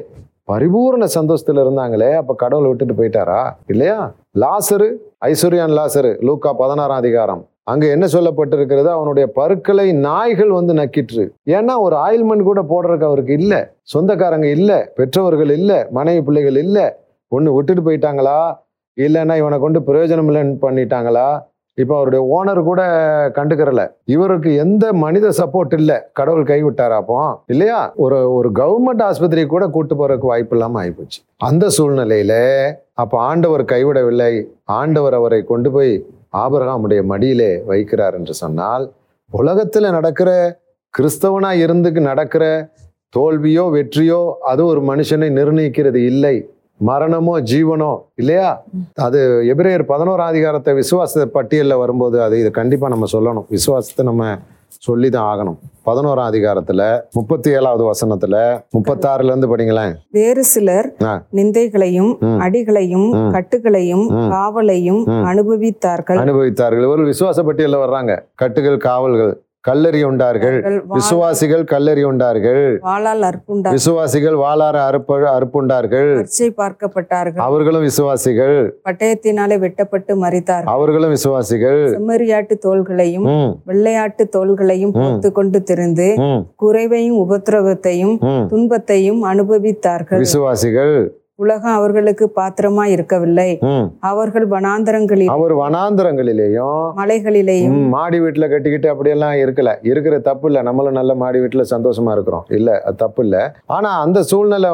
[0.49, 3.51] பரிபூர்ண சந்தோஷத்தில் இருந்தாங்களே அப்போ கடவுளை விட்டுட்டு போயிட்டாரா?
[3.67, 4.15] இல்லையா?
[4.41, 4.87] லாசரு
[5.29, 7.47] ஐஸ்வர்யான் லாசரு லூக்கா பதினாறாம் அதிகாரம்.
[7.63, 8.89] அங்கே என்ன சொல்லப்பட்டிருக்கிறது?
[8.97, 11.23] அவனுடைய பருக்களை நாய்கள் வந்து நக்கிற்று.
[11.45, 13.59] ஏன்னா ஒரு ஆயில்மெண்ட் கூட போடுறதுக்கு அவருக்கு இல்லை.
[13.81, 16.85] சொந்தக்காரங்க இல்லை பெற்றவர்கள் இல்லை மனைவி பிள்ளைகள் இல்லை.
[17.27, 18.55] ஒன்று விட்டுட்டு போயிட்டாங்களா?
[18.97, 21.27] இல்லைன்னா இவனை கொண்டு பிரயோஜனம் இல்லைன்னு பண்ணிட்டாங்களா?
[21.77, 22.81] இப்போ அவருடைய ஓனர் கூட
[23.35, 23.81] கண்டுக்கிறல.
[24.05, 25.97] இவருக்கு எந்த மனித சப்போர்ட் இல்லை.
[26.13, 27.41] கடவுள் கைவிட்டாரா அப்போ?
[27.45, 27.91] இல்லையா?
[27.95, 31.19] ஒரு ஒரு கவர்மெண்ட் ஆஸ்பத்திரி கூட கூட்டு போறதுக்கு வாய்ப்பு இல்லாமல் ஆயிப்போச்சு.
[31.37, 32.33] அந்த சூழ்நிலையில
[32.93, 34.47] அப்ப ஆண்டவர் கைவிடவில்லை.
[34.63, 38.93] ஆண்டவர் அவரை கொண்டு போய் ஆபரகாமுடைய மடியிலே வைக்கிறார் என்று சொன்னால்
[39.31, 40.59] உலகத்தில் நடக்கிற
[40.93, 42.43] கிறிஸ்தவனா இருந்துக்கு நடக்கிற
[43.15, 46.54] தோல்வியோ வெற்றியோ அது ஒரு மனுஷனை நிர்ணயிக்கிறது இல்லை.
[46.79, 48.63] மரணமோ ஜீவனோ இல்லையா
[48.93, 54.37] அது எபிரேயர் பதினோராம் அதிகாரத்தை விசுவாச பட்டியலில் வரும்போது அது இது கண்டிப்பாக நம்ம சொல்லணும் விசுவாசத்தை நம்ம
[54.79, 58.37] சொல்லி தான் ஆகணும் பதினோராம் அதிகாரத்தில் முப்பத்தி ஏழாவது வசனத்தில்
[58.77, 60.87] முப்பத்தாறுல இருந்து படிங்களேன் வேறு சிலர்.
[61.33, 62.11] நிந்தைகளையும்.
[62.39, 63.09] அடிகளையும்.
[63.31, 64.05] கட்டுகளையும்.
[64.31, 65.01] காவலையும்.
[65.25, 69.33] அனுபவித்தார்கள் அனுபவித்தார்கள் இவர்கள் விசுவாச பட்டியலில் வர்றாங்க கட்டுகள் காவல்கள்
[69.67, 72.03] கல்லறி உண்டார்கள் விசுவாசிகள் கல்லறி
[73.21, 76.25] அற்புண்டார்கள் விசுவாசிகள் வாளார அறுப்பு அறுப்புண்டார்கள்.
[76.57, 77.37] பார்க்கப்பட்டார்கள்.
[77.37, 78.79] அவர்களும் விசுவாசிகள்.
[78.85, 81.89] பட்டயத்தினாலே வெட்டப்பட்டு மறித்தார்கள் அவர்களும் விசுவாசிகள்.
[81.89, 84.91] செம்மறியாட்டு தோள்களையும் வெள்ளையாட்டு தோள்களையும் ம்.
[84.91, 86.15] போர்த்து கொண்டு திரிந்து
[86.55, 88.47] குறைவையும் உபத்திரவத்தையும்.
[88.47, 90.17] துன்பத்தையும் அனுபவித்தார்கள்.
[90.17, 91.24] விசுவாசிகள்.
[91.39, 93.47] உலகம் அவர்களுக்கு பாத்திரமா இருக்கவில்லை.
[94.09, 99.71] அவர்கள் வனாந்தரங்களில் அவர் வனாந்தரங்களிலேயும் மலைகளிலேயும் மாடி வீட்டுல கட்டிக்கிட்டு அப்படியெல்லாம் இருக்கல.
[99.91, 102.45] இருக்கிற தப்பு இல்ல நம்மளும் நல்ல மாடி வீட்டுல சந்தோஷமா இருக்கிறோம்.
[102.49, 103.35] இல்ல தப்பு இல்ல
[103.77, 104.71] ஆனா அந்த சூழ்நிலை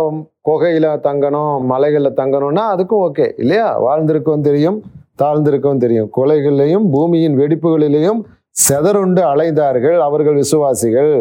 [0.50, 3.28] குகையில தங்கணும் மலைகள்ல தங்கணும்னா அதுக்கும் ஓகே.
[3.38, 3.68] இல்லையா?
[3.88, 4.80] வாழ்ந்திருக்கவும் தெரியும்
[5.24, 6.12] தாழ்ந்திருக்கவும் தெரியும்.
[6.18, 8.22] கொலைகளிலையும் பூமியின் வெடிப்புகளிலேயும்
[8.66, 11.14] செதறுண்டு அலைந்தார்கள் அவர்கள் விசுவாசிகள்.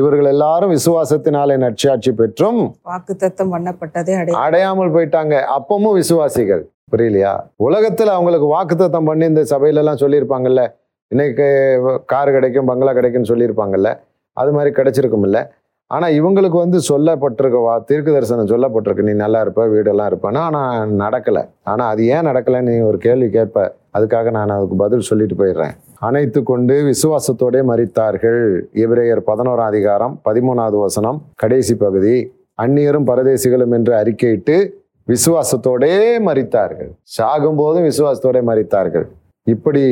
[0.00, 2.60] இவர்கள் எல்லாரும் விசுவாசத்தினாலே நற்சாட்சி பெற்றும்.
[2.84, 5.34] வாக்குத்தத்தம் பண்ணப்பட்டதை அடை அடையாமல் போயிட்டாங்க.
[5.56, 6.62] அப்பமும் விசுவாசிகள்.
[6.92, 7.32] புரியலையா?
[7.66, 10.62] உலகத்துல அவங்களுக்கு வாக்குத்தத்தம் பண்ணி இந்த சபையில எல்லாம் சொல்லியிருப்பாங்கல்ல.
[11.08, 11.46] இன்னைக்கு
[12.06, 13.90] கார் கிடைக்கும் பங்களா கிடைக்கும்னு சொல்லியிருப்பாங்கல்ல.
[14.32, 15.38] அது மாதிரி கிடைச்சிருக்கும்ல.
[15.90, 19.02] ஆனா இவங்களுக்கு வந்து சொல்லப்பட்டிருக்க வா தீர்க்க தரிசனம் சொல்லப்பட்டிருக்கு.
[19.02, 20.42] நீ நல்லா இருப்ப வீடெல்லாம் இருப்பேன்னா.
[20.48, 20.62] ஆனா
[21.04, 21.38] நடக்கல.
[21.62, 23.64] ஆனா அது ஏன் நடக்கலைன்னு நீ ஒரு கேள்வி கேட்ப.
[23.94, 25.74] அதுக்காக நான் அதுக்கு பதில் சொல்லிட்டு போயிடுறேன்.
[26.08, 28.42] அனைத்து கொண்டு விசுவாசத்தோடே மறித்தார்கள்
[28.84, 32.14] எபிரேயர் பதினோராம் அதிகாரம் பதிமூணாவது வசனம் கடைசி பகுதி.
[32.64, 34.56] அந்நியரும் பரதேசிகளும் என்று அறிக்கையிட்டு
[35.08, 35.94] விசுவாசத்தோடே
[36.28, 39.06] மறித்தார்கள் சாகும்போதும் விசுவாசத்தோடே மறித்தார்கள்
[39.46, 39.84] இப்படி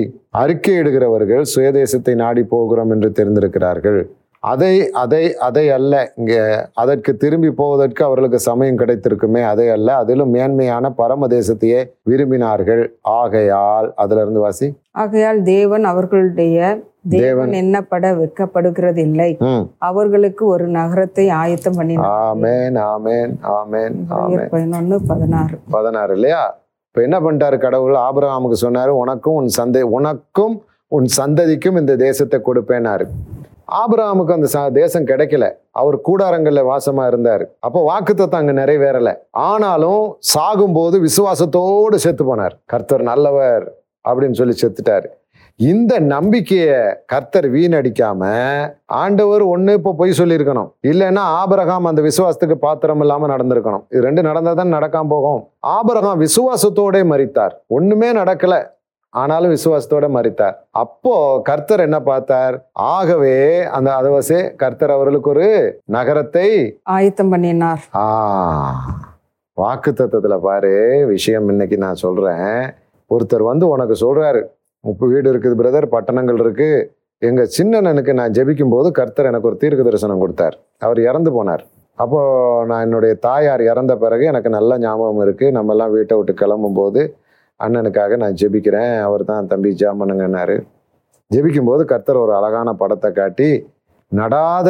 [0.42, 4.00] அறிக்கையிடுகிறவர்கள் சுயதேசத்தை நாடி போகிறோம் என்று தெரிந்திருக்கிறார்கள்.
[4.40, 6.12] அதை அதை அதை அல்ல.
[6.16, 6.35] இங்க
[6.75, 9.97] அதற்கு திரும்பி போவதற்கு அவர்களுக்கு சமயம் கிடைத்திருக்குமே அதை அல்ல.
[9.97, 12.88] அதிலும் மேன்மையான பரம தேசத்தையே விரும்பினார்கள்.
[13.00, 14.75] ஆகையால் அதுல இருந்து வாசி.
[14.90, 17.50] ஆகையால் தேவன் அவர்களுடைய தேவன்.
[17.50, 19.38] எண்ணப்பட வெட்கப்படுகிறதில்லை.
[19.38, 19.71] ம்.
[19.78, 22.37] அவர்களுக்கு ஒரு நகரத்தை ஆயத்தம் பண்ணினார்.
[22.37, 24.49] ஆமேன் ஆமேன் ஆமேன் ஆமேன்.
[24.50, 25.59] பதினொன்னு பதினாறு.
[25.71, 26.61] பதினாறு இல்லையா?
[26.87, 27.95] இப்ப என்ன பண்ணிட்டாரு கடவுள்?
[27.95, 33.07] ஆபிரகாமுக்கு சொன்னாரு உனக்கும் உன் சந்தை உனக்கும் உன் சந்ததிக்கும் இந்த தேசத்தை கொடுப்பேனாரு
[33.80, 34.48] ஆபிரகாமுக்கு அந்த
[34.80, 35.46] தேசம் கிடைக்கல.
[35.80, 37.44] அவர் கூடாரங்களில் வாசமா இருந்தார்.
[37.66, 39.14] அப்போ வாக்குத்தத்தம் அங்கே நிறைவேறலை.
[39.50, 42.56] ஆனாலும் சாகும்போது விசுவாசத்தோடு செத்து போனார்.
[42.72, 43.66] கர்த்தர் நல்லவர்
[44.08, 45.08] அப்படின்னு சொல்லி செத்துட்டார்.
[45.60, 46.80] இந்த நம்பிக்கையை
[47.12, 48.22] கர்த்தர் வீணடிக்காம
[49.02, 50.68] ஆண்டவர் ஒன்று இப்போ பொய் சொல்லியிருக்கணும்.
[50.90, 53.84] இல்லைன்னா ஆபரகாம் அந்த விசுவாசத்துக்கு பாத்திரம் இல்லாமல் நடந்திருக்கணும்.
[53.92, 55.40] இது ரெண்டு நடந்தால் தான் நடக்காம போகும்.
[55.76, 58.56] ஆபரகாம் விசுவாசத்தோட மறித்தார் ஒன்றுமே நடக்கல.
[59.18, 60.56] ஆனாலும் விசுவாசத்தோட மறித்தார்.
[60.82, 61.14] அப்போ
[61.48, 62.56] கர்த்தர் என்ன பார்த்தார்?
[62.94, 63.37] ஆகவே
[63.76, 65.48] அந்த அதவசே கர்த்தர் அவர்களுக்கு ஒரு
[65.96, 66.48] நகரத்தை
[66.96, 67.82] ஆயத்தம் பண்ணினார்.
[68.02, 68.04] ஆ
[69.62, 70.75] வாக்கு தத்துவத்துல பாரு
[71.14, 72.52] விஷயம் இன்னைக்கு நான் சொல்றேன்.
[73.14, 74.42] ஒருத்தர் வந்து உனக்கு சொல்றாரு
[74.84, 76.68] உப்பு வீடு இருக்குது பிரதர் பட்டணங்கள் இருக்கு.
[77.28, 80.56] எங்க சின்னனனுக்கு நான் ஜெபிக்கும் போது கர்த்தர் எனக்கு ஒரு தீர்க்க தரிசனம் கொடுத்தார்.
[80.87, 81.64] அவர் இறந்து போனார்.
[82.02, 82.20] அப்போ
[82.70, 85.46] நான் என்னுடைய தாயார் இறந்த பிறகு எனக்கு நல்ல ஞாபகம் இருக்கு.
[85.57, 87.02] நம்ம எல்லாம் வீட்டை விட்டு கிளம்பும் போது
[87.64, 88.94] அண்ணனுக்காக நான் ஜெபிக்கிறேன்.
[89.07, 90.57] அவர் தான் தம்பி ஜாமனுங்கன்னாரு.
[91.31, 93.51] ஜெபிக்கும்போது கர்த்தர் ஒரு அழகான படத்தை காட்டி
[94.12, 94.68] நடாத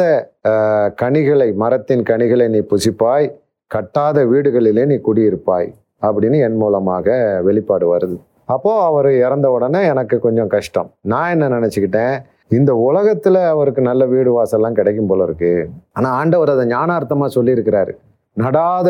[1.01, 3.27] கனிகளை மரத்தின் கனிகளை நீ புசிப்பாய்
[3.71, 5.69] கட்டாத வீடுகளிலே நீ குடியிருப்பாய்
[6.07, 7.07] அப்படின்னு என் மூலமாக
[7.47, 8.17] வெளிப்பாடு வருது.
[8.53, 10.89] அப்போது அவர் இறந்த உடனே எனக்கு கொஞ்சம் கஷ்டம்.
[11.11, 12.15] நான் என்ன நினச்சிக்கிட்டேன்?
[12.57, 15.51] இந்த உலகத்தில் அவருக்கு நல்ல வீடு வாசல்லாம் கிடைக்கும் போல இருக்கு.
[15.97, 17.93] ஆனால் ஆண்டவர் அதை ஞானார்த்தமாக சொல்லியிருக்கிறாரு.
[18.37, 18.89] நடாத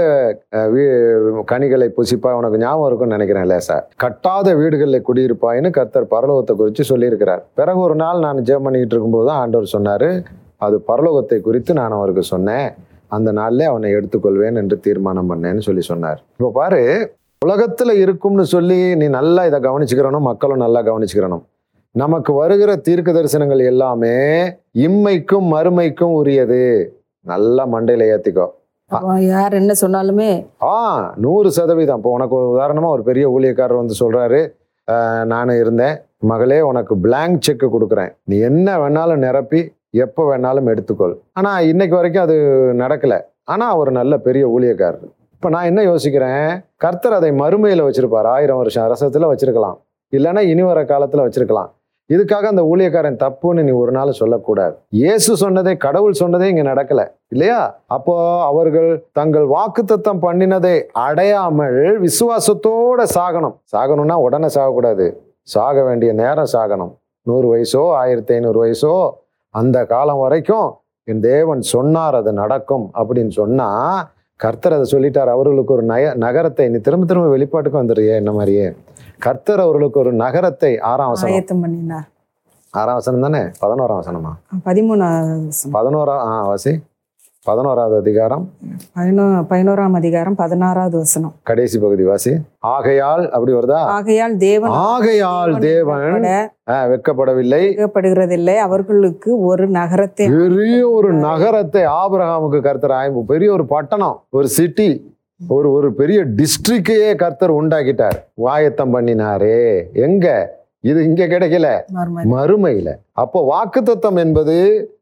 [0.73, 3.77] வீ- கனிகளை புசிப்பாய் உனக்கு ஞாபகம் இருக்கும்னு நினைக்கிறேன் லேசா.
[4.03, 7.41] கட்டாத வீடுகளில் குடியிருப்பாயின்னு கர்த்தர் பரலோகத்தை குறித்து சொல்லியிருக்கிறார்.
[7.53, 10.09] பிறகு ஒரு நாள் நான் ஜெபம் பண்ணிக்கிட்டு இருக்கும்போது தான் ஆண்டவர் சொன்னார்
[10.57, 12.67] அது பரலோகத்தை குறித்து நான் அவருக்கு சொன்னேன்.
[13.07, 16.23] அந்த நாளில் அவனை எடுத்துக்கொள்வேன் என்று தீர்மானம் பண்ணேன்னு சொல்லி சொன்னார்.
[16.31, 16.81] இப்போ பாரு
[17.41, 21.43] உலகத்தில் இருக்கும்னு சொல்லி நீ நல்லா இதை கவனிச்சுக்கிறனும் மக்களும் நல்லா கவனிச்சுக்கிறனும்
[21.95, 24.15] நமக்கு வருகிற தீர்க்க தரிசனங்கள் எல்லாமே
[24.77, 26.63] இம்மைக்கும் மறுமைக்கும் உரியது.
[27.25, 28.45] நல்லா மண்டையில ஏற்றிக்கோ
[29.31, 30.29] யார் என்ன சொன்னாலுமே?
[30.69, 30.75] ஆ
[31.25, 31.99] நூறு சதவீதம்.
[32.01, 34.39] இப்போ உனக்கு உதாரணமாக ஒரு பெரிய ஊழியக்காரர் வந்து சொல்கிறாரு
[35.31, 35.97] நான் இருந்தேன்.
[36.31, 38.11] மகளே உனக்கு பிளாங்க் செக் கொடுக்குறேன்.
[38.29, 39.61] நீ என்ன வேணாலும் நிரப்பி
[40.05, 41.15] எப்போ வேணாலும் எடுத்துக்கொள்.
[41.39, 42.37] ஆனால் இன்னைக்கு வரைக்கும் அது
[42.83, 43.19] நடக்கலை.
[43.53, 45.07] ஆனால் அவர் நல்ல பெரிய ஊழியக்காரர்.
[45.35, 46.47] இப்போ நான் என்ன யோசிக்கிறேன்?
[46.83, 48.27] கர்த்தர் அதை மறுமையில் வச்சிருப்பார்.
[48.35, 49.77] ஆயிரம் வருஷம் அரசத்தில் வச்சிருக்கலாம்.
[50.17, 51.69] இல்லைன்னா இனி வர காலத்தில் வச்சிருக்கலாம்.
[52.13, 54.75] இதுக்காக அந்த ஊழியக்காரன் தப்புன்னு நீ ஒரு நாள் சொல்லக்கூடாது.
[54.89, 57.01] இயேசு சொன்னதே கடவுள் சொன்னதே இங்க நடக்கல.
[57.27, 57.59] இல்லையா?
[57.95, 60.75] அப்போ அவர்கள் தங்கள் வாக்குத்தத்தம் பண்ணினதை
[61.07, 63.55] அடையாமல் விசுவாசத்தோட சாகணும்.
[63.75, 65.07] சாகணும்னா உடனே சாகக்கூடாது.
[65.55, 66.93] சாக வேண்டிய நேரம் சாகணும்.
[67.29, 68.93] நூறு வயசோ ஆயிரத்தி ஐநூறு வயசோ
[69.49, 70.69] அந்த காலம் வரைக்கும்
[71.11, 73.67] என் தேவன் சொன்னார் அது நடக்கும் அப்படின்னு சொன்னா
[74.35, 75.31] கர்த்தர் அதை சொல்லிட்டார்.
[75.35, 78.67] அவர்களுக்கு ஒரு நய நகரத்தை நீ திரும்ப திரும்ப வெளிப்பாட்டுக்கு வந்துடுறியே என்ன மாதிரியே?
[79.25, 81.61] கர்த்தர் அவர்களுக்கு ஒரு நகரத்தை ஆறாம் வசனம்.
[81.61, 82.07] பண்ணினார்.
[82.71, 83.41] ஆறாம் வசனம் தானே?
[83.63, 84.31] பதினோராம் வசனமா?
[84.65, 85.49] பதிமூணாவது.
[85.73, 86.73] பதினோரா ஆ வாசி.
[87.43, 88.43] பதினோராவது அதிகாரம்.
[88.97, 91.33] பதினோ பதினோராம் அதிகாரம் பதினாறாவது வசனம்.
[91.43, 92.31] கடைசி பகுதி வாசி.
[92.59, 93.81] ஆகையால் அப்படி வருதா?
[93.97, 96.25] ஆகையால் தேவன் ஆகையால் தேவன்
[96.93, 97.63] வெட்கப்படவில்லை.
[97.81, 98.57] வெட்கப்படுகிறதில்லை.
[98.67, 104.89] அவர்களுக்கு ஒரு நகரத்தை பெரிய ஒரு நகரத்தை ஆபிரகாமுக்கு கர்த்தர் ஆய்வு பெரிய ஒரு பட்டணம் ஒரு சிட்டி.
[105.47, 108.23] ஒரு ஒரு பெரிய டிஸ்ட்ரிக்டையே கர்த்தர் உண்டாக்கிட்டார்.
[108.33, 109.83] வாயத்தம் பண்ணினாரே.
[109.93, 110.57] எங்க?
[110.79, 111.91] இது இங்க கிடைக்கல.
[111.91, 112.25] மறுமை.
[112.25, 112.95] மறுமையில.
[113.23, 114.55] அப்போ வாக்குத்தத்தம் என்பது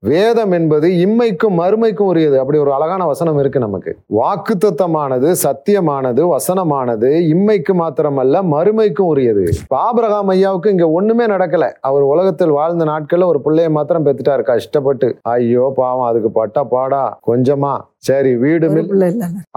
[0.10, 2.36] வேதம் என்பது இம்மைக்கும் மறுமைக்கும் உரியது.
[2.41, 3.91] அப்படி ஒரு அழகான வசனம் இருக்கு நமக்கு.
[4.19, 9.43] வாக்குத்தத்தமானது சத்தியமானது வசனமானது இம்மைக்கு மாத்திரமல்ல மறுமைக்கும் உரியது.
[9.62, 11.67] இப்ப ஆபிரகாம் ஐயாவுக்கு இங்க ஒண்ணுமே நடக்கல.
[11.89, 17.75] அவர் உலகத்தில் வாழ்ந்த நாட்கள்ல ஒரு பிள்ளைய மாத்திரம் பெத்துட்டாரு கஷ்டப்பட்டு ஐயோ பாவம் அதுக்கு பட்டா பாடா கொஞ்சமா.
[18.08, 18.67] சரி வீடு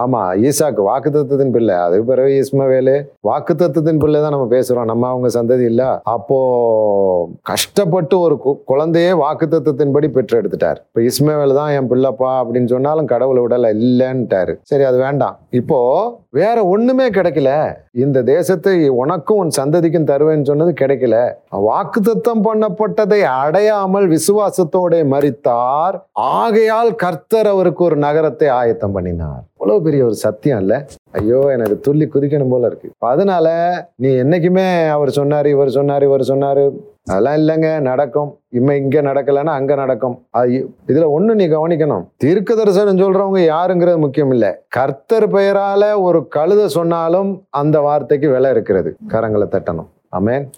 [0.03, 1.75] ஆமா ஈசாக்கு வாக்குத்தத்தத்தின் பிள்ளை.
[1.87, 2.95] அதுக்கு பிறகு இஸ்மவேலு
[3.29, 4.89] வாக்குத்தத்தத்தின் பிள்ளை தான் நம்ம பேசுறோம்.
[4.93, 5.83] நம்ம அவங்க சந்ததி இல்ல.
[6.15, 6.39] அப்போ
[7.51, 8.37] கஷ்டப்பட்டு ஒரு
[8.71, 14.53] குழந்தையே குழந்தையே வாக்குத்தத்தத்தின்படி பெற்றெடுத்துட்டார் இப்போ இஸ்மவேல் தான் என் பிள்ளைப்பா அப்படின்னு சொன்னாலும் கடவுளை விடல இல்லைன்ட்டாரு.
[14.71, 15.37] சரி அது வேண்டாம்.
[15.61, 15.79] இப்போ
[16.39, 17.51] வேற ஒண்ணுமே கிடைக்கல.
[18.05, 21.17] இந்த தேசத்தை உனக்கும் உன் சந்ததிக்கும் தருவேன்னு சொன்னது கிடைக்கல.
[21.69, 25.99] வாக்குத்தத்தம் பண்ணப்பட்டதை அடையாமல் விசுவாசத்தோட மறித்தார்
[26.41, 29.43] ஆகையால் கர்த்தர் அவருக்கு ஒரு நகரத்தை ஆயத்தம் பண்ணினார்.
[29.57, 30.79] அவ்வளவு பெரிய ஒரு சத்தியம் இல்லை?
[31.13, 32.91] ஐயோ எனக்கு துள்ளி குதிக்கணும் போல இருக்கு.
[32.99, 33.47] அதனால
[33.97, 36.65] நீ என்னைக்குமே அவர் சொன்னாரு இவர் சொன்னாரு இவர் சொன்னாரு.
[37.05, 38.39] அதெல்லாம் இல்லைங்க நடக்கும்.
[38.53, 40.17] இம்ம இங்க நடக்கலைன்னா அங்க நடக்கும்.
[40.31, 42.05] அது இதுல ஒண்ணு நீ கவனிக்கணும்.
[42.17, 44.63] தீர்க்க தரிசனம் சொல்றவங்க யாருங்கிறது முக்கியம் இல்ல.
[44.69, 48.97] கர்த்தர் பெயரால ஒரு கழுத சொன்னாலும் அந்த வார்த்தைக்கு விலை இருக்கிறது.
[49.09, 49.91] கரங்களை தட்டணும்.
[50.11, 50.51] ஆமென்.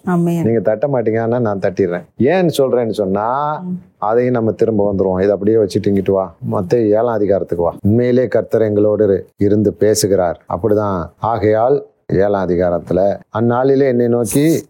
[0.42, 2.04] நீங்க தட்ட மாட்டீங்க ஆனா நான் தட்டிடுறேன்.
[2.18, 3.54] ஏன்னு சொல்றேன்னு சொன்னா.
[3.98, 5.18] அதையும் நம்ம திரும்ப வந்துருவோம்.
[5.18, 6.34] இதை அப்படியே வச்சுட்டு இங்கிட்டு வா.
[6.52, 7.74] மத்த ஏழாம் அதிகாரத்துக்கு வா.
[7.82, 10.42] உண்மையிலே கர்த்தர் எங்களோடு இரு- இருந்து பேசுகிறார்.
[10.48, 11.06] அப்படிதான்.
[11.18, 14.64] ஆகையால் ஏழாம் அதிகாரத்துல அந்நாளிலே என்னை நோக்கி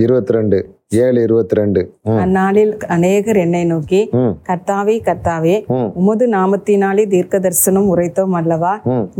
[0.00, 0.74] இருபத்தி ரெண்டு.
[1.04, 1.80] ஏழு இருபத்தி ரெண்டு
[2.22, 4.00] அந்நாளில் அநேகர் என்னை நோக்கி
[4.48, 5.54] கர்த்தாவே கர்த்தாவே
[6.00, 8.72] உமது நாமத்தினாலே தீர்க்க தரிசனம் உரைத்தோம் அல்லவா?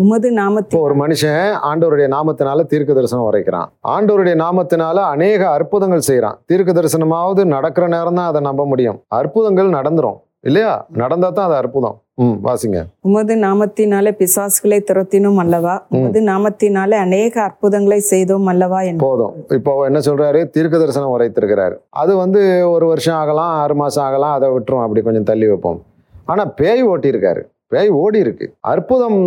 [0.03, 3.69] உமது இப்போ நாமத்தின் ஒரு மனுஷன் ஆண்டவருடைய நாமத்தினால தீர்க்க தரிசனம் உரைக்கிறான்.
[3.95, 6.39] ஆண்டவருடைய நாமத்தினால அநேக அற்புதங்கள் செய்றான்.
[6.51, 9.01] தீர்க்க தரிசனமாவது நடக்கிற நேரம் தான் அதை நம்ப முடியும்.
[9.21, 10.73] அற்புதங்கள் நடந்துரும் இல்லையா?
[11.03, 11.97] நடந்தா தான் அது அற்புதம்.
[12.19, 12.81] வாசிங்க.
[13.01, 15.87] உமது நாமத்தினாலே பிசாசுகளை துரத்தினோம் அல்லவா?
[15.91, 19.35] உமது நாமத்தினாலே அநேக அற்புதங்களை செய்தோம் அல்லவா போதும்.
[19.49, 20.41] இப்போ என்ன சொல்றாரு?
[20.49, 24.83] தீர்க்க தரிசனம் உரைத்திருக்கிறாரு அது வந்து ஒரு வருஷம் ஆகலாம் ஆறு மாசம் ஆகலாம் அதை விட்டுரும்.
[24.83, 25.83] அப்படி கொஞ்சம் தள்ளி வைப்போம்.
[26.25, 27.43] ஆனா பேய் ஓட்டியிருக்காரு.
[27.67, 29.21] பேய் ஓடி இருக்கு அற்புதம்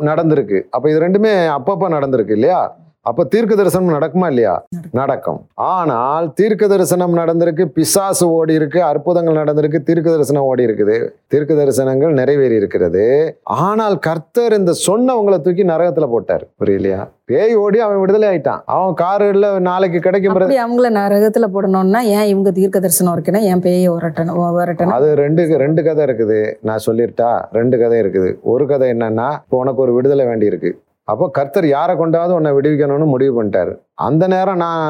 [0.00, 0.60] நடந்திருக்கு.
[0.70, 2.76] அப்ப இது ரெண்டுமே அப்பப்ப நடந்திருக்கு இல்லையா?
[3.06, 4.54] அப்ப தீர்க்க தரிசனம் நடக்குமா இல்லையா?
[4.98, 5.38] நடக்கும்.
[5.72, 10.96] ஆனால் தீர்க்க தரிசனம் நடந்திருக்கு பிசாசு ஓடி இருக்கு அற்புதங்கள் நடந்திருக்கு தீர்க்க தரிசனம் ஓடி இருக்குது.
[11.32, 13.04] தீர்க்க தரிசனங்கள் நிறைவேறி இருக்கிறது.
[13.68, 16.44] ஆனால் கர்த்தர் இந்த சொன்னவங்களை தூக்கி நரகத்துல போட்டார்.
[16.62, 17.00] புரியலையா?
[17.30, 18.60] பேய் ஓடி அவன் விடுதலை ஆயிட்டான்.
[18.74, 24.42] அவன் காரில் நாளைக்கு கிடைக்கும் அவங்கள நரகத்துல போடணும்னா ஏன் இவங்க தீர்க்க தரிசனம் இருக்கணும் ஏன் பேயை உரட்டணும்
[24.62, 26.40] உரட்டணும் அது ரெண்டு ரெண்டு கதை இருக்குது.
[26.68, 28.30] நான் சொல்லிட்டா ரெண்டு கதை இருக்குது.
[28.54, 30.72] ஒரு கதை என்னன்னா இப்போ உனக்கு ஒரு விடுதலை வேண்டி இருக்கு.
[31.10, 33.72] அப்போ கர்த்தர் யாரை கொண்டாவது உன்னை விடுவிக்கணும்னு முடிவு பண்ணிட்டாரு.
[34.06, 34.88] அந்த நேரம் நான்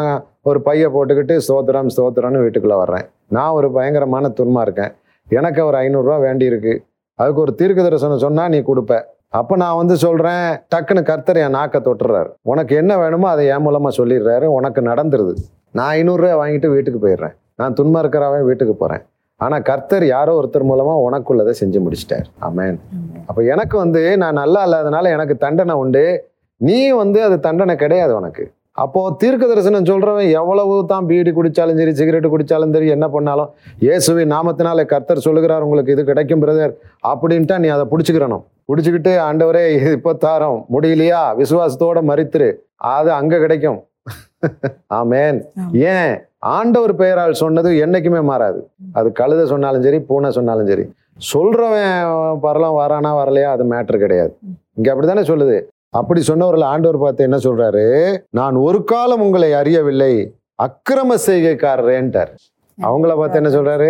[0.50, 3.06] ஒரு பைய போட்டுக்கிட்டு ஸ்தோத்திரம் ஸ்தோத்திரம்னு வீட்டுக்குள்ளே வர்றேன்.
[3.36, 4.92] நான் ஒரு பயங்கரமான துன்மா இருக்கேன்.
[5.38, 6.74] எனக்கு ஒரு ஐநூறுரூவா வேண்டியிருக்கு.
[7.18, 8.96] அதுக்கு ஒரு தீர்க்க தரிசனம் சொன்னால் நீ கொடுப்ப.
[9.38, 12.30] அப்போ நான் வந்து சொல்கிறேன் டக்குன்னு கர்த்தர் என் நாக்கை தொட்டுறாரு.
[12.52, 14.46] உனக்கு என்ன வேணுமோ அதை என் மூலமாக சொல்லிடுறாரு.
[14.58, 15.34] உனக்கு நடந்துருது.
[15.78, 17.34] நான் ஐநூறுரூவா வாங்கிட்டு வீட்டுக்கு போயிடுறேன்.
[17.60, 19.02] நான் துன்மா இருக்கிறவன் வீட்டுக்கு போகிறேன்
[19.40, 22.26] ஆனா கர்த்தர் யாரோ ஒருத்தர் மூலமா உனக்குள்ளதை செஞ்சு முடிச்சிட்டார்.
[22.38, 22.78] ஆமென்
[23.28, 26.04] அப்ப எனக்கு வந்து நான் நல்லா இல்லாதனால எனக்கு தண்டனை உண்டு.
[26.60, 28.44] நீ வந்து அது தண்டனை கிடையாது உனக்கு.
[28.74, 33.48] அப்போ தீர்க்க தரிசனம் சொல்றவன் எவ்வளவு தான் பீடி குடிச்சாலும் சரி சிகரெட் குடிச்சாலும் சரி என்ன பண்ணாலும்
[33.80, 36.74] இயேசுவின் நாமத்தினால கர்த்தர் சொல்லுகிறார் உங்களுக்கு இது கிடைக்கும் பிரதர்
[37.04, 38.44] அப்படின்ட்டா நீ அதை பிடிச்சிக்கிறணும்.
[38.72, 40.60] பிடிச்சிக்கிட்டு ஆண்டவரே இப்போ தாரோம்.
[40.74, 41.20] முடியலையா?
[41.40, 42.48] விசுவாசத்தோட மறித்துரு.
[42.76, 43.80] அது அங்க கிடைக்கும்.
[45.00, 45.70] ஆமென் ஆமா.
[45.94, 46.14] ஏன்?
[46.42, 48.60] ஆண்டவர் பெயரால் சொன்னது என்றைக்குமே மாறாது.
[48.98, 50.84] அது கழுத சொன்னாலும் சரி பூனை சொன்னாலும் சரி.
[51.30, 54.32] சொல்கிறவன் பரலம் வரானா வரலையா அது மேட்ரு கிடையாது.
[54.78, 55.56] இங்கே அப்படி தானே சொல்லுது.
[56.00, 57.84] அப்படி சொன்னவர்கள் ஆண்டவர் பார்த்து என்ன சொல்கிறாரு
[58.38, 60.12] நான் ஒரு காலம் உங்களை அறியவில்லை
[60.66, 62.32] அக்கிரம செய்கைக்காரரேன்ட்டார்.
[62.86, 63.88] அவங்கள பார்த்து என்ன சொல்றாரு?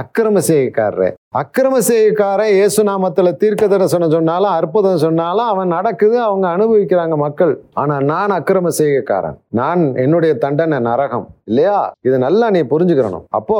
[0.00, 1.08] அக்கிரம செய்கைக்காரரே
[1.40, 7.52] அக்கிரம செய்யக்காரன் இயேசுநாமத்தில் தீர்க்க தரிசனம் சொன்னாலும் அற்புதம் சொன்னாலும் அவன் நடக்குது அவங்க அனுபவிக்கிறாங்க மக்கள்.
[7.82, 11.26] ஆனா நான் அக்கிரம செய்யக்காரன் நான் என்னுடைய தண்டனை நரகம்.
[11.50, 11.76] இல்லையா?
[12.08, 13.58] இது நல்லா நீ புரிஞ்சுக்கிறணும் அப்போ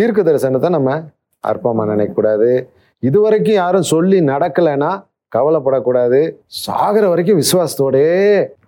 [0.00, 0.96] தீர்க்க தரிசனத்தை நம்ம
[1.44, 2.50] அற்பமாக நினைக்கக்கூடாது.
[3.02, 4.92] இது வரைக்கும் யாரும் சொல்லி நடக்கலைன்னா
[5.32, 6.20] கவலைப்படக்கூடாது.
[6.64, 8.08] சாகிற வரைக்கும் விசுவாசத்தோடே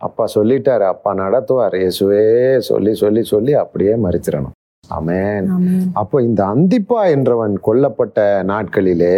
[0.06, 0.84] அப்பா சொல்லிட்டாரு.
[0.94, 1.76] அப்பா நடத்துவார்.
[1.82, 2.24] இயேசுவே
[2.70, 4.54] சொல்லி சொல்லி சொல்லி அப்படியே மறிச்சிடணும்.
[4.88, 5.86] ஆமென் ஆமென்.
[5.92, 9.16] அப்போ இந்த அந்திப்பா என்றவன் கொல்லப்பட்ட நாட்களிலே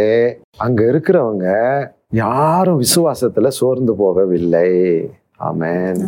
[0.59, 1.47] அங்க இருக்கிறவங்க
[2.15, 4.71] யாரும் விசுவாசத்துல சோர்ந்து போகவில்லை
[5.45, 6.01] ஆமென்.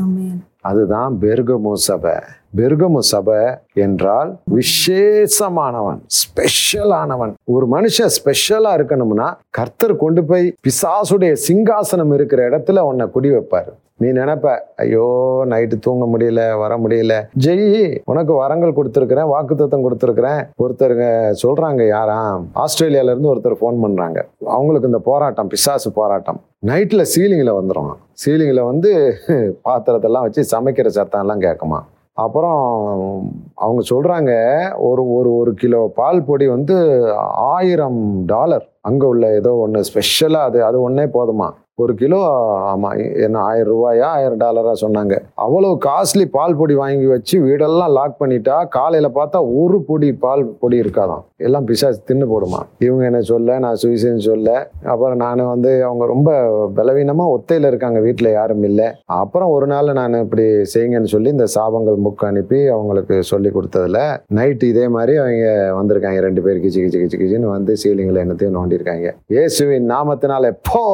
[0.61, 2.17] அதுதான் பெர்கமு சபை
[2.59, 3.41] பெருகமு சபை
[3.85, 13.07] என்றால் விசேஷமானவன் ஸ்பெஷலானவன் ஒரு மனுஷன் ஸ்பெஷலா இருக்கணும்னா கர்த்தர் கொண்டு போய் பிசாசுடைய சிங்காசனம் இருக்கிற இடத்துல உன்னை
[13.15, 13.73] குடி வைப்பாரு.
[14.03, 15.09] நீ நினைப்ப ஐயோ
[15.51, 17.15] நைட்டு தூங்க முடியல வர முடியல.
[17.45, 20.41] ஜெய் உனக்கு வரங்கள் கொடுத்துருக்குறேன் வாக்குத்தத்தம் கொடுத்துருக்குறேன்.
[20.63, 21.07] ஒருத்தருங்க
[21.43, 22.43] சொல்றாங்க யாராம்?
[22.65, 24.19] ஆஸ்திரேலியால இருந்து ஒருத்தர் ஃபோன் பண்றாங்க.
[24.57, 26.41] அவங்களுக்கு இந்த போராட்டம் பிசாசு போராட்டம்.
[26.71, 28.93] நைட்டில் சீலிங்கில் வந்துடும் சீலிங்கில் வந்து
[29.69, 31.81] பாத்திரத்தெல்லாம் வச்சு சமைக்கிற சத்தம் எல்லாம் கேட்குமா?
[32.17, 32.61] அப்புறம்
[33.55, 34.33] அவங்க சொல்கிறாங்க
[34.79, 36.77] ஒரு ஒரு ஒரு கிலோ பால் பொடி வந்து
[37.55, 38.67] ஆயிரம் டாலர்.
[38.81, 41.49] அங்கே உள்ள ஏதோ ஒன்று ஸ்பெஷலாக அது அது ஒன்றே போதுமா?
[41.81, 42.19] ஒரு கிலோ
[42.71, 45.15] ஆமாம் என்ன ஆயிரம் ரூபாயா ஆயிரம் டாலராக சொன்னாங்க.
[45.45, 50.77] அவ்வளோ காஸ்ட்லி பால் பொடி வாங்கி வச்சு வீடெல்லாம் லாக் பண்ணிட்டா காலையில் பார்த்தா ஒரு பொடி பால் பொடி
[50.83, 52.61] இருக்காதாம் எல்லாம் பிசாசு தின்னு போடுமா.
[52.87, 54.51] இவங்க என்ன சொல்ல நான் சுவிசேஷன் சொல்ல
[54.93, 56.35] அப்புறம் நான் வந்து அவங்க ரொம்ப
[56.79, 58.89] பலவீனமாக ஒத்தையில் இருக்காங்க வீட்டில் யாரும் இல்லை.
[59.21, 64.03] அப்புறம் ஒரு நாள் நான் இப்படி செய்யுங்கன்னு சொல்லி இந்த சாபங்கள் புக் அனுப்பி அவங்களுக்கு சொல்லி கொடுத்ததுல
[64.41, 65.49] நைட்டு இதே மாதிரி அவங்க
[65.81, 69.09] வந்திருக்காங்க ரெண்டு பேர் கிச்சு கிச்சு கிச்சு கிச்சின்னு வந்து சீலிங்கில் என்னத்தையும் நோண்டிருக்காங்க.
[69.37, 70.85] இயேசுவின் நாமத்தினால எப்போ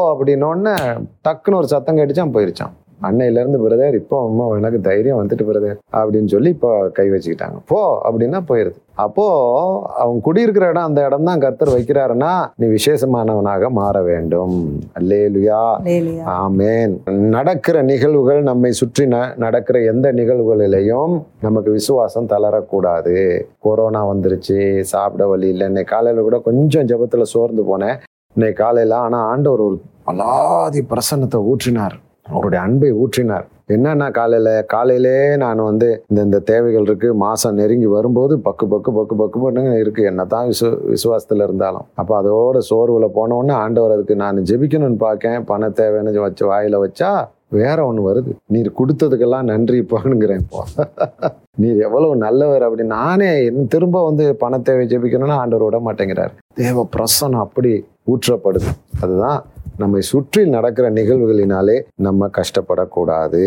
[0.69, 2.71] அப்படின்னோடனே டக்குன்னு ஒரு சத்தம் கேட்டுச்சான் போயிருச்சான்
[3.03, 7.57] அன்னையில இருந்து பிரதர் இப்போ அம்மா எனக்கு தைரியம் வந்துட்டு பிரதர் அப்படின்னு சொல்லி இப்போ கை வச்சுக்கிட்டாங்க.
[7.67, 8.75] போ அப்படின்னா போயிருது.
[8.95, 14.81] அப்போ அவங்க குடியிருக்கிற இடம் அந்த இடம் தான் கர்த்தர் வைக்கிறாருன்னா நீ விசேஷமானவனாக மாற வேண்டும்.
[14.99, 15.77] அல்லேலுயா.
[15.85, 17.11] லேலியா ஆமேன்.
[17.11, 23.43] நடக்கிற நிகழ்வுகள் நம்மை சுற்றி ந- நடக்கிற எந்த நிகழ்வுகளிலையும் நமக்கு விசுவாசம் தளரக்கூடாது.
[23.61, 25.67] கொரோனா வந்துருச்சு சாப்பிட வழி இல்லை.
[25.67, 27.97] இன்னைக்கு காலையில கூட கொஞ்சம் ஜெபத்துல சோர்ந்து போனேன்.
[28.35, 31.97] இன்னைக்கு காலையில ஆனா ஆண்டவர் ஒரு அலாதி பிரசன்னத்தை ஊற்றினார்.
[32.27, 33.47] அவருடைய அன்பை ஊற்றினார்.
[33.75, 39.15] என்னன்னா காலையில் காலையிலே நான் வந்து இந்த இந்த தேவைகள் இருக்குது மாதம் நெருங்கி வரும்போது பக்கு பக்கு பக்கு
[39.17, 41.87] பக்கு பண்ணுங்க என்ன தான் விசு விசுவாசத்தில் இருந்தாலும்.
[41.95, 47.11] அப்போ அதோட சோர்வில் போனோடனே ஆண்டவர் அதுக்கு நான் ஜெபிக்கணும்னு பார்க்கேன் பண தேவைன்னு வச்சு வாயில் வச்சா
[47.53, 48.31] வேற ஒன்று வருது.
[48.47, 50.63] நீர் கொடுத்ததுக்கெல்லாம் நன்றி போகணுங்கிறேன் இப்போ.
[51.63, 52.83] நீர் எவ்வளவு நல்லவர் அப்படி.
[52.83, 53.31] நானே
[53.69, 56.33] திரும்ப வந்து பண தேவை ஜெபிக்கணும்னா ஆண்டவர் விட மாட்டேங்கிறார்.
[56.55, 57.73] தேவ பிரசனம் அப்படி
[58.07, 58.71] ஊற்றப்படுது.
[59.03, 59.39] அதுதான்
[59.83, 63.43] நம்மை சுற்றி நடக்கிற நிகழ்வுகளினாலே நம்ம கஷ்டப்படக்கூடாது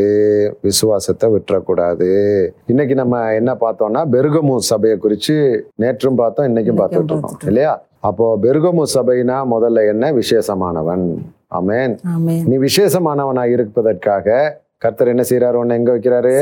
[0.67, 2.10] விசுவாசத்தை விட்டுறக்கூடாது.
[2.72, 5.36] இன்னைக்கு நம்ம என்ன பார்த்தோம்னா பெருகமு சபையை குறித்து
[5.84, 7.74] நேற்றும் பார்த்தோம் இன்னைக்கும் பார்த்துட்டு இருக்கோம் இல்லையா?
[8.00, 10.13] அப்போ பெருகமு சபைனா முதல்ல என்ன?
[10.20, 11.06] விசேஷமானவன்.
[11.60, 11.96] ஆமென்.
[12.50, 14.39] நீ விசேஷமானவனா இருப்பதற்காக
[14.84, 16.34] கர்த்தர் என்ன செய்யறாரு உன்னை எங்க வைக்கிறாரு?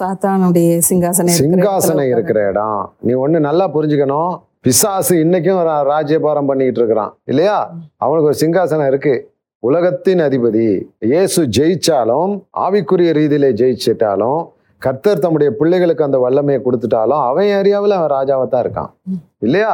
[0.00, 2.82] சாத்தானுடைய சிங்காசனம் சிங்காசனம் இருக்கிற இடம்.
[3.06, 4.32] நீ ஒண்ணு நல்லா புரிஞ்சுக்கணும்.
[4.66, 5.58] பிசாசு இன்னைக்கும்
[5.90, 7.58] ராஜ்யபாரம் பண்ணிக்கிட்டு இருக்கிறான் இல்லையா?
[8.04, 9.14] அவனுக்கு ஒரு சிங்காசனம் இருக்கு.
[9.62, 10.66] உலகத்தின் அதிபதி
[10.98, 14.40] இயேசு ஜெயிச்சாலும் ஆவிக்குரிய ரீதியில் ஜெயிச்சிட்டாலும்
[14.82, 18.90] கர்த்தர் தம்முடைய பிள்ளைகளுக்கு அந்த வல்லமையை கொடுத்துட்டாலும் அவன் ஏரியாவில் அவன் ராஜாவை தான் இருக்கான்.
[19.38, 19.72] இல்லையா?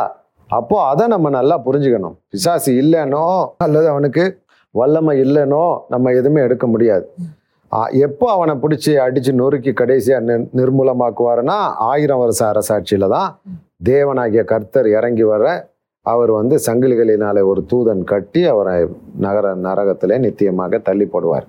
[0.50, 2.16] அப்போ அதை நம்ம நல்லா புரிஞ்சுக்கணும்.
[2.30, 3.22] பிசாசு இல்லைனோ
[3.56, 4.24] அல்லது அவனுக்கு
[4.74, 7.06] வல்லமை இல்லைனோ நம்ம எதுவுமே எடுக்க முடியாது.
[7.90, 13.30] எப்போ அவனை பிடிச்சி அடிச்சு நொறுக்கி கடைசியாக நிர்- நிர்மூலமாக்குவாருன்னா ஆயிரம் வருஷ அரசாட்சியில் தான்
[13.84, 15.44] தேவனாகிய கர்த்தர் இறங்கி வர
[16.06, 18.74] அவர் வந்து சங்கிலிகளினாலே ஒரு தூதன் கட்டி அவரை
[19.18, 21.46] நகர நரகத்திலே நித்தியமாக தள்ளி போடுவார்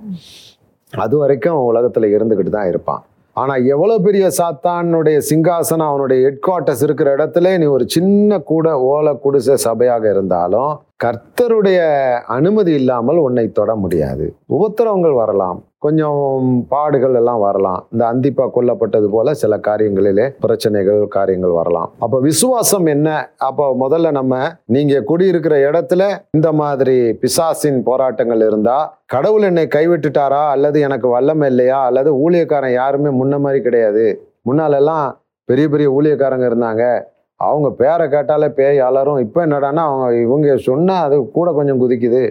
[0.93, 3.01] அது வரைக்கும் உலகத்தில் இருந்துக்கிட்டு தான் இருப்பான்.
[3.35, 9.13] ஆனால் எவ்வளோ பெரிய சாத்தானுடைய சிங்காசனம் அவனுடைய ஹெட் குவார்ட்டர்ஸ் இருக்கிற இடத்துல நீ ஒரு சின்ன கூட ஓலை
[9.19, 10.71] குடிசை சபையாக இருந்தாலும்
[11.03, 11.79] கர்த்தருடைய
[12.27, 14.35] அனுமதி இல்லாமல் உன்னை தொட முடியாது.
[14.49, 15.63] உபத்திரவங்கள் வரலாம்.
[15.77, 17.87] கொஞ்சம் பாடுகள் எல்லாம் வரலாம்.
[17.91, 21.91] இந்த அந்திப்பா கொல்லப்பட்டது போல சில காரியங்களிலே பிரச்சனைகள் காரியங்கள் வரலாம்.
[21.99, 23.29] அப்ப விசுவாசம் என்ன?
[23.37, 30.49] அப்ப முதல்ல நம்ம நீங்க குடியிருக்கிற இடத்துல இந்த மாதிரி பிசாசின் போராட்டங்கள் இருந்தா கடவுள் என்னை கைவிட்டுட்டாரா?
[30.49, 31.85] அல்லது எனக்கு வல்லமை இல்லையா?
[31.85, 34.31] அல்லது ஊழியக்காரன் யாருமே முன்ன மாதிரி கிடையாது.
[34.49, 35.11] முன்னாலெல்லாம்
[35.45, 37.03] பெரிய பெரிய ஊழியக்காரங்க இருந்தாங்க.
[37.45, 39.19] அவங்க பேரை கேட்டாலே பேய் அலறும்.
[39.25, 42.21] இப்போ என்னடான்னா அவங்க இவங்க சொன்னா அது கூட கொஞ்சம் குதிக்குது.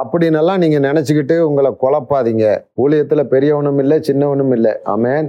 [0.00, 2.46] அப்படின்னெல்லாம் நீங்க நினைச்சுக்கிட்டு உங்களை குழப்பாதீங்க.
[2.82, 4.72] ஊழியத்துல பெரியவனும் இல்லை சின்னவனும் இல்லை.
[4.92, 5.26] ஆமென்.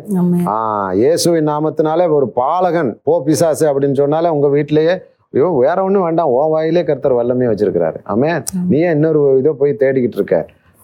[0.54, 0.56] ஆ
[1.02, 4.96] இயேசுவின் நாமத்தினாலே ஒரு பாலகன் போ பிசாசு அப்படின்னு சொன்னாலே உங்க வீட்டிலேயே
[5.34, 6.32] ஐயோ வேற ஒண்ணும் வேண்டாம்.
[6.38, 7.98] ஓ வாயிலே கர்த்தர் வல்லமே வச்சிருக்கிறாரு.
[8.14, 8.44] ஆமென்.
[8.70, 10.38] நீ ஏன் இன்னொரு இதை போய் தேடிக்கிட்டு இருக்க.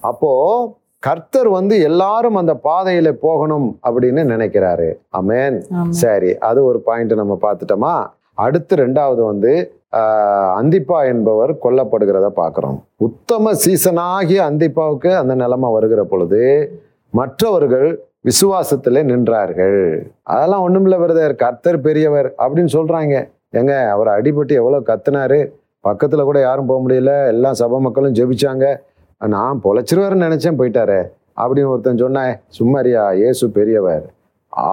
[0.10, 0.32] அப்போ
[1.00, 4.90] கர்த்தர் வந்து எல்லாரும் அந்த பாதையில போகணும் அப்படின்னு நினைக்கிறாரு.
[5.20, 5.56] ஆமென்.
[6.04, 7.94] சரி அது ஒரு பாயிண்ட் நம்ம பார்த்துட்டோமா?
[8.46, 9.54] அடுத்து ரெண்டாவது வந்து
[10.60, 12.78] அந்திப்பா என்பவர் கொல்லப்படுகிறத பார்க்குறோம்.
[13.08, 16.42] உத்தம சீசனாகிய அந்திப்பாவுக்கு அந்த நிலைமை வருகிற பொழுது
[17.20, 17.90] மற்றவர்கள்
[18.30, 19.82] விசுவாசத்தில் நின்றார்கள்.
[20.34, 23.16] அதெல்லாம் ஒண்ணுமில்ல பிரதர் கர்த்தர் பெரியவர் அப்படின்னு சொல்கிறாங்க
[23.60, 25.40] ஏங்க அவர் அடிபட்டு எவ்வளோ கத்துனாரு?
[25.88, 27.14] பக்கத்தில் கூட யாரும் போக முடியல.
[27.34, 28.66] எல்லாம் சபை மக்களும் ஜெபிச்சாங்க.
[29.22, 31.00] நான் பொழைச்சிருவாருன்னு நினச்சேன் போயிட்டாரு
[31.42, 34.06] அப்படின்னு ஒருத்தன் சொன்னேன் சும்மாரியா இயேசு பெரியவர்.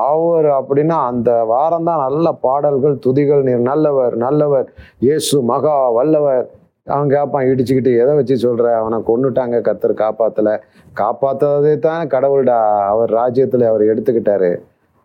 [0.05, 4.69] அவர் அப்படின்னா அந்த வாரம் தான் நல்ல பாடல்கள் துதிகள் நீர் நல்லவர் நல்லவர்
[5.07, 6.47] இயேசு மகா வல்லவர்.
[6.93, 10.55] அவன் கேட்பான் இடிச்சுக்கிட்டு எதை வச்சு சொல்கிற அவனை கொண்டுட்டாங்க கத்தர் காப்பாற்றலை
[11.01, 12.59] காப்பாற்றுறதே தான் கடவுள்டா
[12.93, 14.51] அவர் ராஜ்யத்தில் அவர் எடுத்துக்கிட்டாரு.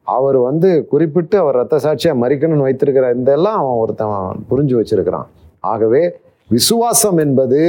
[0.07, 5.27] அவர் வந்து குறிப்பிட்டு அவர் ரத்த சாட்சியாக மறிக்கணும்னு வைத்திருக்கிற இதெல்லாம் அவன் ஒருத்தன் புரிஞ்சு வச்சிருக்கிறான்.
[5.71, 6.01] ஆகவே
[6.49, 7.61] விசுவாசம் என்பது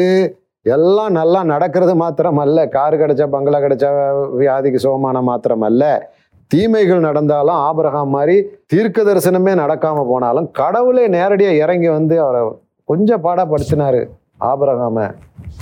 [0.66, 3.90] எல்லாம் நல்லா நடக்கிறது மாத்திரம் அல்ல கார் கிடைச்சா பங்களா கிடைச்சா
[4.40, 5.84] வியாதிக்கு சுகமான மாத்திரம் அல்ல
[6.50, 12.42] தீமைகள் நடந்தாலும் ஆபரகாம் மாதிரி தீர்க்க தரிசனமே நடக்காம போனாலும் கடவுளே நேரடியாக இறங்கி வந்து அவரை
[12.88, 14.02] கொஞ்சம் பாடப்படுத்தினாரு
[14.40, 15.06] ஆபரகாம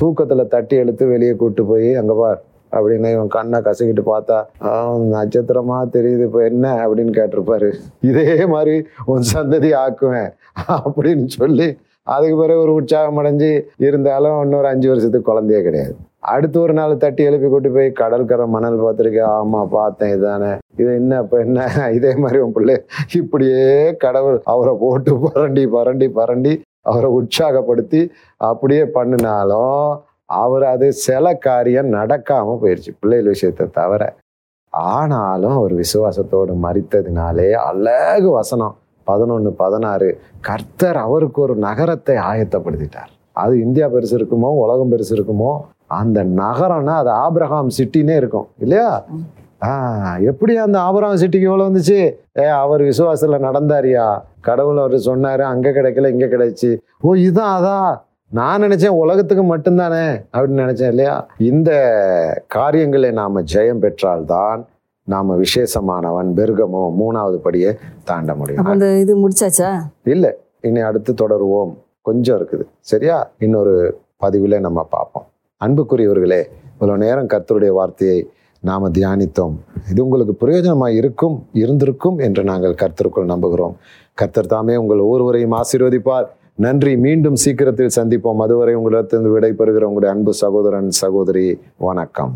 [0.01, 2.41] தூக்கத்துல தட்டி எடுத்து வெளியே கூட்டு போய் அங்க பார்
[2.73, 4.39] அப்படின்னு இவன் கண்ணை கசக்கிட்டு பார்த்தா
[5.15, 6.67] நட்சத்திரமா தெரியுது இப்போ என்ன?
[6.85, 7.69] அப்படின்னு கேட்டிருப்பாரு.
[8.01, 10.31] இதே மாதிரி உன் சந்ததி ஆக்குவேன்
[10.69, 11.69] அப்படின்னு சொல்லி
[12.07, 15.95] அதுக்கு பிறகு ஒரு உற்சாகம் அடைஞ்சு இருந்தாலும் இன்னொரு அஞ்சு வருஷத்துக்கு குழந்தையே கிடையாது.
[16.23, 19.31] அடுத்து ஒரு நாள் தட்டி எழுப்பி கூட்டி போய் கடற்கரை மணல் பார்த்துருக்கேன்.
[19.39, 20.59] ஆமா பார்த்தேன் இதானே.
[20.77, 21.91] இது என்ன இப்ப என்ன?
[21.93, 22.77] இதே மாதிரி உன் பிள்ளை.
[23.13, 31.93] இப்படியே கடவுள் அவரை போட்டு பரண்டி பரண்டி பரண்டி அவரை உற்சாகப்படுத்தி அப்படியே பண்ணினாலும் அவர் அது சில காரியம்
[31.93, 34.15] நடக்காம போயிடுச்சு பிள்ளைகள் விஷயத்தை தவிர.
[34.73, 40.09] ஆனாலும் அவர் விசுவாசத்தோடு மறித்ததினாலே அழகு வசனம் பதினொன்று பதினாறு.
[40.41, 43.13] கர்த்தர் அவருக்கு ஒரு நகரத்தை ஆயத்தப்படுத்திட்டார்.
[43.33, 45.53] அது இந்தியா பெருசு இருக்குமோ உலகம் பெருசு இருக்குமோ?
[46.01, 48.49] அந்த நகரம்னா அது ஆபிரகாம் சிட்டினே இருக்கும்.
[48.59, 48.91] இல்லையா?
[50.31, 52.01] எப்படி அந்த ஆபிரகாம் சிட்டிக்கு எவ்வளவு வந்துச்சு?
[52.39, 54.07] ஏ அவர் விசுவாசத்துல நடந்தாரியா?
[54.41, 56.71] கடவுள் அவர் சொன்னாரு அங்க கிடைக்கல இங்க கிடைச்சு.
[57.01, 57.91] ஓ இதான் அதான்
[58.31, 61.17] நான் நினைச்சேன் உலகத்துக்கு மட்டும்தானே அப்படின்னு நினைச்சேன் இல்லையா?
[61.51, 61.71] இந்த
[62.49, 64.61] காரியங்களை நாம ஜெயம் பெற்றால்தான்
[65.05, 67.73] நாம விசேஷமானவன் பெருகமோ மூணாவது படியை
[68.05, 68.61] தாண்ட முடியும்.
[68.61, 69.71] அப்ப இந்த இது முடிச்சாச்சா?
[70.05, 70.27] இல்ல
[70.61, 71.73] இனி அடுத்து தொடருவோம்.
[72.03, 73.19] கொஞ்சம் இருக்குது சரியா?
[73.39, 73.75] இன்னொரு
[74.23, 75.27] பதிவுல நம்ம பார்ப்போம்.
[75.65, 76.43] அன்புக்குரியவர்களே
[76.77, 79.55] இவ்வளோ நேரம் கர்த்தருடைய வார்த்தையை நாம் தியானித்தோம்.
[79.91, 83.75] இது உங்களுக்கு பிரயோஜனமாக இருக்கும் இருந்திருக்கும் என்று நாங்கள் கர்த்தருக்குள் நம்புகிறோம்.
[84.15, 86.27] கர்த்தர் தாமே உங்கள் ஒவ்வொருவரையும் ஆசீர்வதிப்பார்.
[86.55, 88.43] நன்றி மீண்டும் சீக்கிரத்தில் சந்திப்போம்.
[88.47, 91.47] அதுவரை உங்களிடத்திலிருந்து விடைபெறுகிற உங்களுடைய அன்பு சகோதரன் சகோதரி
[91.79, 92.35] வணக்கம்.